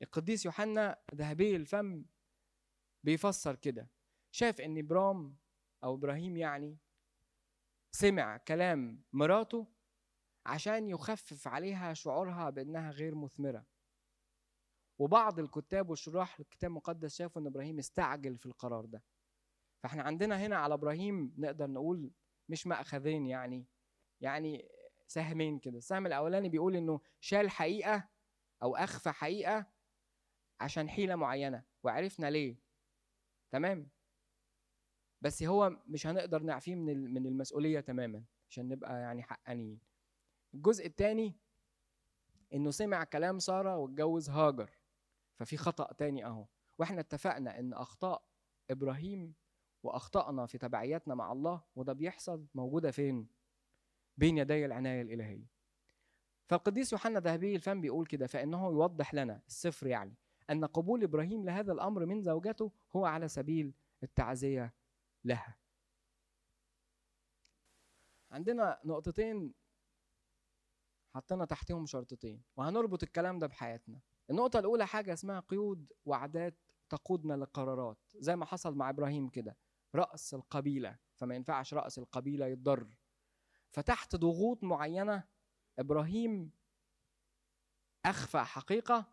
[0.03, 2.05] القديس يوحنا ذهبي الفم
[3.05, 3.91] بيفسر كده.
[4.31, 5.37] شاف إن ابرام
[5.85, 6.79] أو إبراهيم يعني
[7.93, 9.67] سمع كلام مراته
[10.47, 13.67] عشان يخفف عليها شعورها بأنها غير مثمرة.
[14.99, 19.03] وبعض الكتاب والشراح للكتاب المقدس شافوا إن إبراهيم استعجل في القرار ده.
[19.83, 22.11] فإحنا عندنا هنا على إبراهيم نقدر نقول
[22.49, 23.67] مش مأخذين يعني
[24.21, 24.69] يعني
[25.07, 25.79] سهمين كده.
[25.79, 28.09] السهم الأولاني بيقول إنه شال حقيقة
[28.63, 29.67] أو أخفى حقيقة
[30.61, 32.57] عشان حيلة معينة وعرفنا ليه.
[33.51, 33.91] تمام؟
[35.21, 39.81] بس هو مش هنقدر نعفيه من من المسؤولية تماما عشان نبقى يعني حقانيين.
[40.55, 41.35] الجزء الثاني
[42.55, 44.71] إنه سمع كلام سارة واتجوز هاجر
[45.35, 46.47] ففي خطأ تاني أهو.
[46.79, 48.23] وإحنا اتفقنا إن أخطاء
[48.71, 49.35] إبراهيم
[49.83, 53.27] واخطائنا في تبعياتنا مع الله وده بيحصل موجودة فين؟
[54.17, 55.47] بين يدي العناية الإلهية.
[56.49, 60.15] فالقديس يوحنا ذهبي الفم بيقول كده فإنه يوضح لنا السفر يعني
[60.51, 64.73] أن قبول إبراهيم لهذا الأمر من زوجته هو على سبيل التعزية
[65.27, 65.57] لها.
[68.31, 69.55] عندنا نقطتين
[71.15, 74.01] حطينا تحتهم شرطتين وهنربط الكلام ده بحياتنا.
[74.31, 76.59] النقطة الأولى حاجة اسمها قيود وعادات
[76.89, 79.57] تقودنا للقرارات زي ما حصل مع إبراهيم كده
[79.95, 82.97] رأس القبيلة فما ينفعش رأس القبيلة يتضر.
[83.71, 85.25] فتحت ضغوط معينة
[85.79, 86.53] إبراهيم
[88.05, 89.07] أخفى حقيقة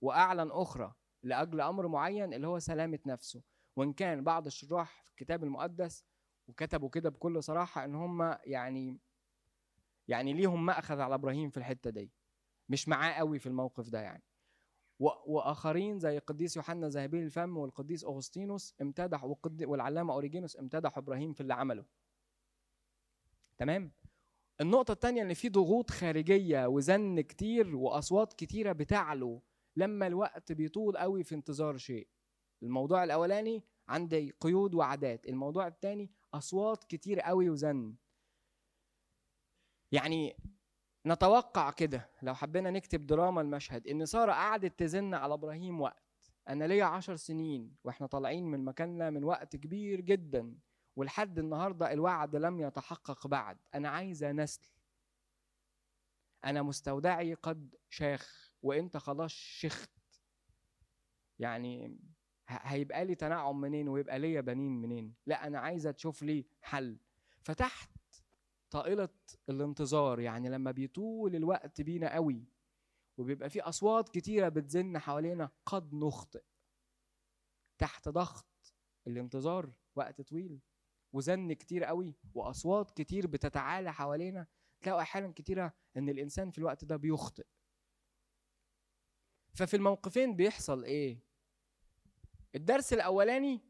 [0.00, 3.42] وأعلن أخرى لأجل أمر معين اللي هو سلامة نفسه.
[3.80, 6.04] وإن كان بعض الشراح في الكتاب المقدس
[6.48, 9.00] وكتبوا كده بكل صراحة إن هم يعني
[10.08, 12.12] يعني ليهم مأخذ على إبراهيم في الحتة دي.
[12.68, 14.22] مش معاه قوي في الموقف ده يعني.
[14.98, 21.54] وآخرين زي القديس يوحنا ذهبي الفم والقديس أغسطينوس امتدحوا والعلامة أوريجينوس امتدحوا إبراهيم في اللي
[21.54, 21.84] عمله.
[23.58, 23.92] تمام؟
[24.60, 29.42] النقطة الثانية إن في ضغوط خارجية وزن كتير وأصوات كتيرة بتعلو
[29.76, 32.08] لما الوقت بيطول قوي في انتظار شيء.
[32.62, 37.94] الموضوع الأولاني عندي قيود وعادات، الموضوع الثاني أصوات كتير قوي وزن.
[39.92, 40.36] يعني
[41.06, 46.32] نتوقع كده لو حبينا نكتب دراما المشهد إن سارة قعدت تزن على إبراهيم وقت.
[46.48, 50.58] أنا ليا عشر سنين وإحنا طالعين من مكاننا من وقت كبير جدا
[50.96, 53.58] ولحد النهارده الوعد لم يتحقق بعد.
[53.74, 54.70] أنا عايزة نسل.
[56.44, 59.90] أنا مستودعي قد شاخ وإنت خلاص شخت.
[61.38, 61.98] يعني
[62.50, 66.98] هيبقى لي تنعم منين ويبقى ليا بنين منين؟ لا أنا عايزة تشوف لي حل.
[67.42, 67.90] فتحت
[68.70, 69.08] طائلة
[69.48, 72.44] الانتظار يعني لما بيطول الوقت بينا قوي
[73.18, 76.42] وبيبقى في أصوات كتيرة بتزن حوالينا قد نخطئ.
[77.78, 78.74] تحت ضغط
[79.06, 80.60] الانتظار وقت طويل
[81.12, 84.46] وزن كتير قوي وأصوات كتير بتتعالى حوالينا
[84.80, 87.46] تلاقوا أحيانا كتيرة إن الإنسان في الوقت ده بيخطئ.
[89.54, 91.18] ففي الموقفين بيحصل إيه؟
[92.54, 93.60] الدرس الأولاني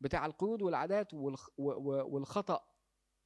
[0.00, 1.14] بتاع القيود والعادات
[1.56, 2.68] والخطأ.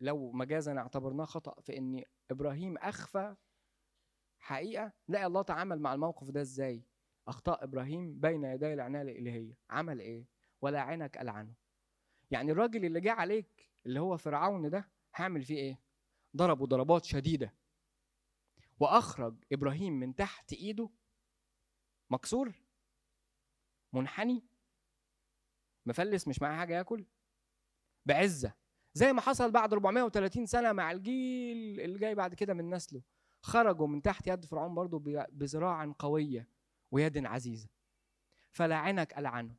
[0.00, 3.36] لو مجازا اعتبرناه خطأ في إن إبراهيم أخفى
[4.38, 6.86] حقيقة لا الله تعامل مع الموقف ده إزاي؟
[7.28, 9.58] اخطاء إبراهيم بين يدي العناية الإلهية.
[9.70, 10.26] عمل إيه؟
[10.60, 11.54] ولا عينك ألعنه.
[12.30, 15.80] يعني الراجل اللي جه عليك اللي هو فرعون ده هعمل فيه إيه؟
[16.36, 17.54] ضربه ضربات شديدة.
[18.80, 20.90] وأخرج إبراهيم من تحت إيده.
[22.10, 22.52] مكسور؟
[23.92, 24.42] منحني؟
[25.86, 27.04] مفلس مش معاه حاجة ياكل؟
[28.06, 28.52] بعزة.
[28.94, 33.02] زي ما حصل بعد 430 سنة مع الجيل اللي جاي بعد كده من نسله.
[33.42, 34.98] خرجوا من تحت يد فرعون برضه
[35.32, 36.48] بذراع قوية
[36.90, 37.68] ويد عزيزة.
[38.50, 39.54] فلعنك العنه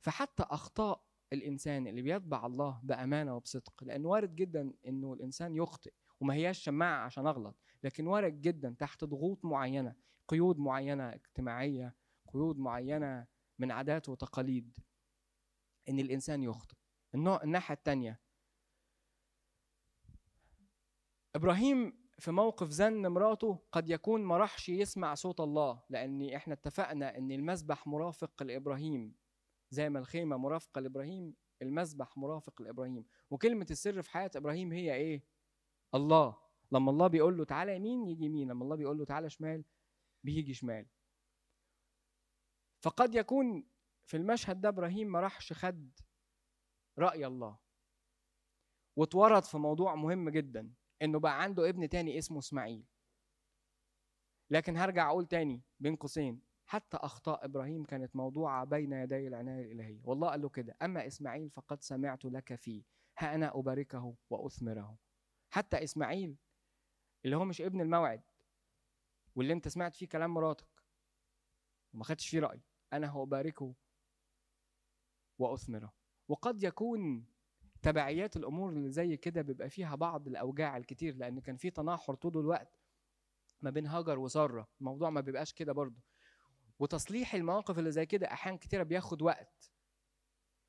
[0.00, 6.34] فحتى أخطاء الإنسان اللي بيتبع الله بأمانة وبصدق لأن وارد جدا إنه الإنسان يخطئ وما
[6.34, 9.94] هياش شماعة عشان أغلط لكن وارد جدا تحت ضغوط معينة
[10.28, 11.94] قيود معينة اجتماعية
[12.32, 13.26] قيود معينة
[13.58, 14.78] من عادات وتقاليد
[15.88, 16.76] إن الإنسان يخطئ.
[17.14, 18.20] النوع الناحية الثانية
[21.36, 27.18] إبراهيم في موقف زن مراته قد يكون ما راحش يسمع صوت الله لأن إحنا اتفقنا
[27.18, 29.14] إن المسبح مرافق لإبراهيم.
[29.70, 33.04] زي ما الخيمة مرافقة لإبراهيم المسبح مرافق لإبراهيم.
[33.30, 35.24] وكلمة السر في حياة إبراهيم هي إيه؟
[35.94, 36.36] الله.
[36.72, 38.48] لما الله بيقول له تعالى يمين يجي يمين.
[38.48, 39.64] لما الله بيقول له تعالى شمال
[40.24, 40.86] بيجي شمال.
[42.88, 43.64] فقد يكون
[44.06, 45.90] في المشهد ده إبراهيم ما راحش خد
[46.98, 47.58] رأي الله.
[48.96, 52.84] واتورط في موضوع مهم جدا إنه بقى عنده ابن تاني اسمه إسماعيل.
[54.50, 60.00] لكن هرجع أقول تاني بين قوسين حتى أخطاء إبراهيم كانت موضوعة بين يدي العناية الإلهية.
[60.04, 62.82] والله قال له كده أما إسماعيل فقد سمعت لك فيه
[63.18, 64.98] ها أنا أباركه وأثمره.
[65.50, 66.36] حتى إسماعيل
[67.24, 68.22] اللي هو مش ابن الموعد
[69.34, 70.84] واللي أنت سمعت فيه كلام مراتك
[71.94, 72.67] وما خدتش فيه رأي.
[72.92, 73.74] أنا هأباركه
[75.38, 75.92] وأثمره.
[76.28, 77.26] وقد يكون
[77.82, 82.38] تبعيات الأمور اللي زي كده بيبقى فيها بعض الأوجاع الكتير لأن كان في تناحر طول
[82.38, 82.80] الوقت
[83.62, 86.00] ما بين هاجر وساره الموضوع ما بيبقاش كده برضه.
[86.78, 89.72] وتصليح المواقف اللي زي كده أحيان كتيرة بياخد وقت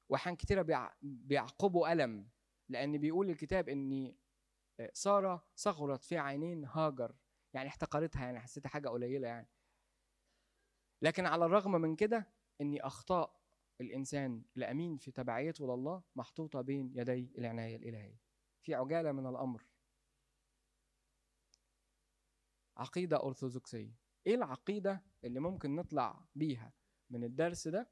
[0.09, 0.91] وأحيان كتيرة بيع...
[1.01, 2.30] بيعقبه ألم.
[2.70, 4.15] لأن بيقول الكتاب ان
[4.93, 7.15] ساره صغرت في عينين هاجر.
[7.53, 9.47] يعني احتقرتها يعني حسيتها حاجة قليلة يعني.
[11.02, 12.28] لكن على الرغم من كده
[12.62, 13.39] ان اخطاء
[13.82, 18.20] الإنسان الأمين في تبعيته لله محطوطة بين يدي العناية الإلهية.
[18.62, 19.66] في عجالة من الأمر.
[22.78, 23.95] عقيدة أرثوذكسية.
[24.28, 26.74] إيه العقيدة اللي ممكن نطلع بيها
[27.10, 27.89] من الدرس ده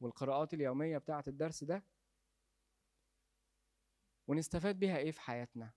[0.00, 1.84] والقراءات اليومية بتاعة الدرس ده؟
[4.28, 5.72] ونستفاد بيها إيه في حياتنا؟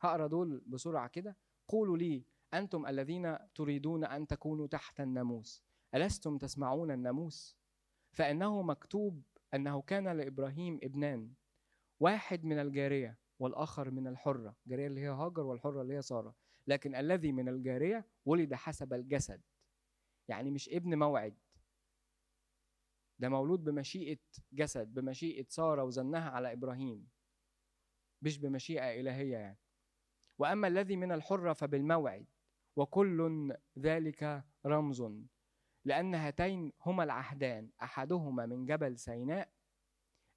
[0.00, 1.36] هقرأ دول بسرعة كده.
[1.68, 2.24] قولوا لي
[2.54, 5.69] أنتم الذين تريدون أن تكونوا تحت الناموس.
[5.94, 7.58] ألستم تسمعون الناموس؟
[8.12, 9.22] فإنه مكتوب
[9.54, 11.32] أنه كان لإبراهيم ابنان
[12.00, 14.56] واحد من الجارية والآخر من الحرة.
[14.66, 16.34] الجارية اللي هي هاجر والحرة اللي هي سارة.
[16.66, 19.42] لكن الذي من الجارية ولد حسب الجسد.
[20.28, 21.36] يعني مش ابن موعد.
[23.18, 24.18] ده مولود بمشيئة
[24.52, 27.08] جسد بمشيئة سارة وزنها على إبراهيم.
[28.22, 29.58] مش بمشيئة إلهية يعني.
[30.38, 32.26] وأما الذي من الحرة فبالموعد.
[32.76, 35.02] وكل ذلك رمز.
[35.84, 39.48] لأن هاتين هما العهدان أحدهما من جبل سيناء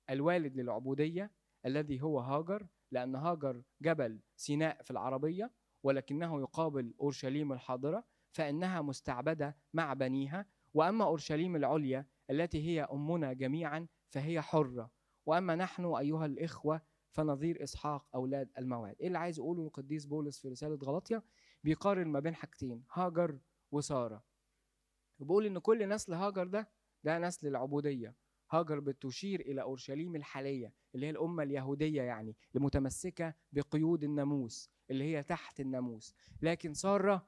[0.10, 1.32] الوالد للعبودية
[1.66, 5.52] الذي هو هاجر لأن هاجر جبل سيناء في العربية
[5.84, 13.88] ولكنه يقابل أورشليم الحاضرة فإنها مستعبدة مع بنيها وأما أورشليم العليا التي هي أمنا جميعا
[14.10, 14.91] فهي حرة.
[15.26, 16.82] وأما نحن أيها الإخوة
[17.12, 18.96] فنظير إسحاق أولاد الموعد.
[19.00, 21.24] إيه اللي عايز يقوله القديس بولس في رسالة غلطية؟
[21.64, 23.39] بيقارن ما بين حاجتين هاجر
[23.72, 24.24] وسارة.
[25.20, 26.70] وبيقول إن كل نسل هاجر ده
[27.03, 28.16] ده نسل العبودية.
[28.51, 35.24] هاجر بتشير إلى أورشليم الحالية اللي هي الأمة اليهودية يعني المتمسكة بقيود الناموس اللي هي
[35.24, 36.16] تحت الناموس.
[36.41, 37.28] لكن سارة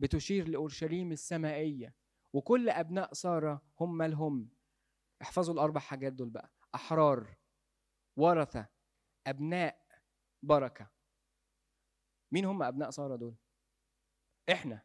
[0.00, 1.94] بتشير لأورشليم السمائية.
[2.32, 4.48] وكل أبناء سارة هم الهم
[5.22, 6.50] احفظوا الأربع حاجات دول بقى.
[6.74, 7.36] أحرار
[8.16, 8.66] ورثة
[9.26, 9.86] أبناء
[10.42, 10.90] بركة.
[12.32, 13.34] مين هم أبناء سارة دول؟
[14.52, 14.82] إحنا.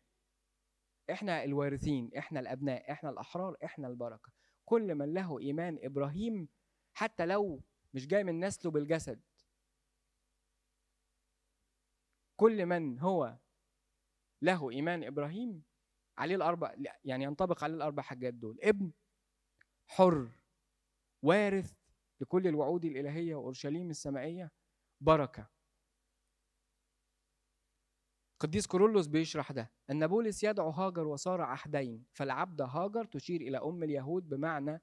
[1.09, 4.31] إحنا الوارثين إحنا الأبناء إحنا الأحرار إحنا البركة.
[4.65, 6.47] كل من له إيمان إبراهيم
[6.93, 9.21] حتى لو مش جاي من نسله بالجسد.
[12.35, 13.37] كل من هو
[14.41, 15.63] له إيمان إبراهيم
[16.17, 18.59] عليه الأربع يعني ينطبق عليه الأربع حاجات دول.
[18.61, 18.91] ابن
[19.87, 20.29] حر
[21.21, 21.73] وارث
[22.21, 24.51] لكل الوعود الإلهية وأورشليم السمائية
[25.01, 25.49] بركة.
[28.39, 33.83] قديس كورولوس بيشرح ده أن بولس يدعو هاجر وسارة عهدين فالعبد هاجر تشير إلى أم
[33.83, 34.81] اليهود بمعنى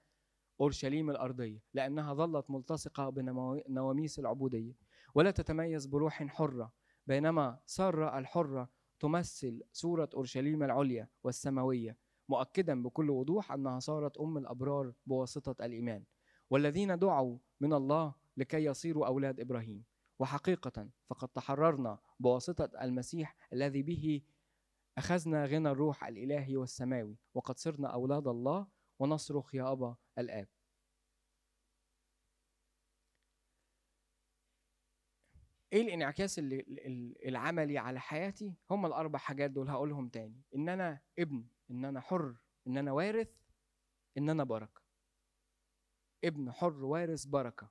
[0.61, 4.75] أورشليم الأرضية لأنها ظلت ملتصقة بنواميس العبودية.
[5.15, 6.73] ولا تتميز بروح حرة
[7.07, 8.69] بينما سارة الحرة
[9.01, 11.97] تمثل صورة أورشليم العليا والسماوية
[12.29, 16.05] مؤكدا بكل وضوح أنها صارت أم الأبرار بواسطة الإيمان.
[16.51, 19.85] والذين دعوا من الله لكي يصيروا أولاد إبراهيم.
[20.19, 24.23] وحقيقة فقد تحررنا بواسطة المسيح الذي به
[24.99, 28.67] أخذنا غنى الروح الإلهي والسماوي وقد صرنا أولاد الله
[28.99, 30.49] ونصرخ يا أبا الآب.
[35.73, 36.39] إيه الإنعكاس
[37.27, 40.43] العملي على حياتي؟ هم الأربع حاجات دول هقولهم تاني.
[40.55, 42.37] إن أنا ابن إن أنا حر
[42.67, 43.29] إن أنا وارث
[44.19, 44.83] إن أنا بركة.
[46.25, 47.71] ابن حر وارث بركة.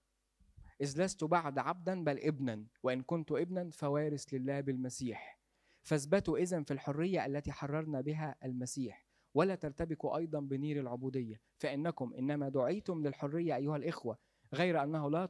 [0.82, 5.40] إذ لست بعد عبدا بل ابنا وإن كنت ابنا فوارث لله بالمسيح.
[5.82, 11.42] فاثبتوا إذا في الحرية التي حررنا بها المسيح ولا ترتبكوا أيضا بنير العبودية.
[11.58, 14.18] فإنكم إنما دعيتم للحرية أيها الإخوة
[14.54, 15.26] غير أنه لا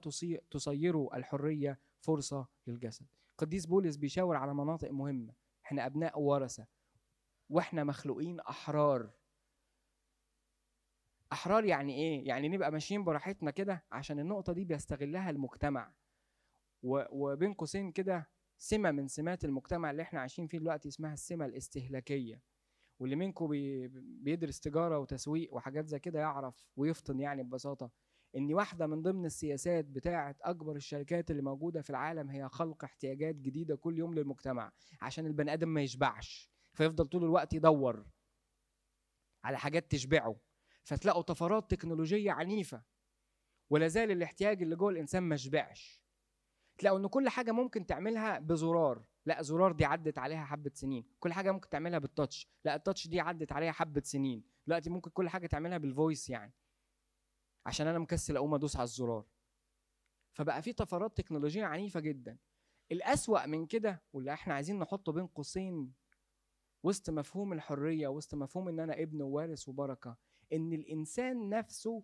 [0.51, 3.05] تصيروا الحرية فرصة للجسد.
[3.37, 5.33] قديس بولس بيشاور على مناطق مهمة.
[5.65, 6.67] إحنا أبناء ورثة
[7.49, 9.09] وإحنا مخلوقين أحرار.
[11.35, 15.93] احرار يعني إيه؟ يعني نبقى ماشيين براحتنا كده عشان النقطة دي بيستغلها المجتمع.
[16.83, 22.41] وبين قوسين كده سمة من سمات المجتمع اللي إحنا عايشين فيه دلوقتي اسمها السمة الاستهلاكية.
[22.99, 27.91] واللي منكم بي بيدرس تجارة وتسويق وحاجات زي كده يعرف ويفطن يعني ببساطة
[28.37, 33.35] إن واحدة من ضمن السياسات بتاعة أكبر الشركات اللي موجودة في العالم هي خلق احتياجات
[33.35, 34.71] جديدة كل يوم للمجتمع
[35.01, 38.05] عشان البني آدم ما يشبعش فيفضل طول الوقت يدور
[39.43, 40.35] على حاجات تشبعه.
[40.85, 42.83] فتلاقوا طفرات تكنولوجية عنيفة
[43.69, 46.01] ولا زال الاحتياج اللي جوه الإنسان ما شبعش.
[46.77, 49.05] تلاقوا إن كل حاجة ممكن تعملها بزرار.
[49.25, 51.05] لا زرار دي عدت عليها حبة سنين.
[51.19, 54.43] كل حاجة ممكن تعملها بالتاتش لا التاتش دي عدت عليها حبة سنين.
[54.67, 56.53] دلوقتي ممكن كل حاجة تعملها بالفويس يعني.
[57.65, 59.25] عشان أنا مكسل أقوم أدوس على الزرار.
[60.33, 62.37] فبقى في طفرات تكنولوجية عنيفة جدا.
[62.91, 65.93] الأسوأ من كده واللي إحنا عايزين نحطه بين قوسين
[66.83, 70.17] وسط مفهوم الحرية وسط مفهوم إن أنا ابن ووارث وبركة.
[70.53, 72.03] إن الإنسان نفسه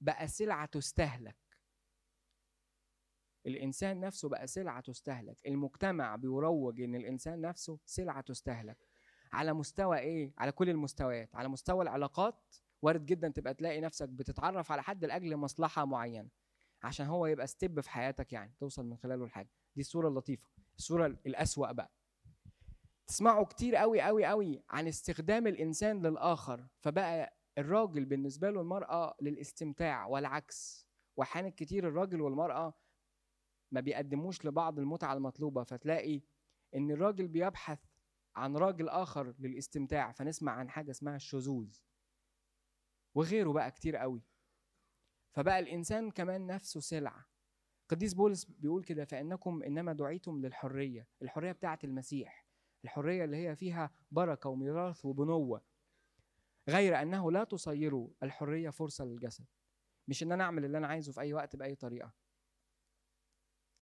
[0.00, 1.36] بقى سلعة تستهلك.
[3.46, 5.36] الإنسان نفسه بقى سلعة تستهلك.
[5.46, 8.78] المجتمع بيروج إن الإنسان نفسه سلعة تستهلك.
[9.32, 11.36] على مستوى إيه؟ على كل المستويات.
[11.36, 16.28] على مستوى العلاقات وارد جدا تبقى تلاقي نفسك بتتعرف على حد لأجل مصلحة معينة
[16.82, 19.50] عشان هو يبقى ستيب في حياتك يعني توصل من خلاله لحاجة.
[19.76, 20.48] دي الصورة اللطيفة.
[20.78, 21.90] الصورة الأسوأ بقى.
[23.06, 30.06] تسمعوا كتير قوي قوي قوي عن استخدام الإنسان للآخر فبقى الراجل بالنسبة له المرأة للاستمتاع
[30.06, 30.86] والعكس.
[31.16, 32.74] وأحيانا كتير الراجل والمرأة
[33.72, 36.20] ما بيقدموش لبعض المتعة المطلوبة فتلاقي
[36.74, 37.80] إن الراجل بيبحث
[38.36, 41.78] عن راجل آخر للاستمتاع فنسمع عن حاجة اسمها الشذوذ.
[43.14, 44.22] وغيره بقى كتير قوي.
[45.32, 47.26] فبقى الإنسان كمان نفسه سلعه
[47.88, 52.46] قديس بولس بيقول كده فإنكم إنما دعيتم للحرية الحرية بتاعة المسيح
[52.84, 55.62] الحرية اللي هي فيها بركة وميراث وبنوة.
[56.68, 59.44] غير أنه لا تصيروا الحرية فرصة للجسد.
[60.08, 62.12] مش إن أنا أعمل اللي أنا عايزه في أي وقت بأي طريقة.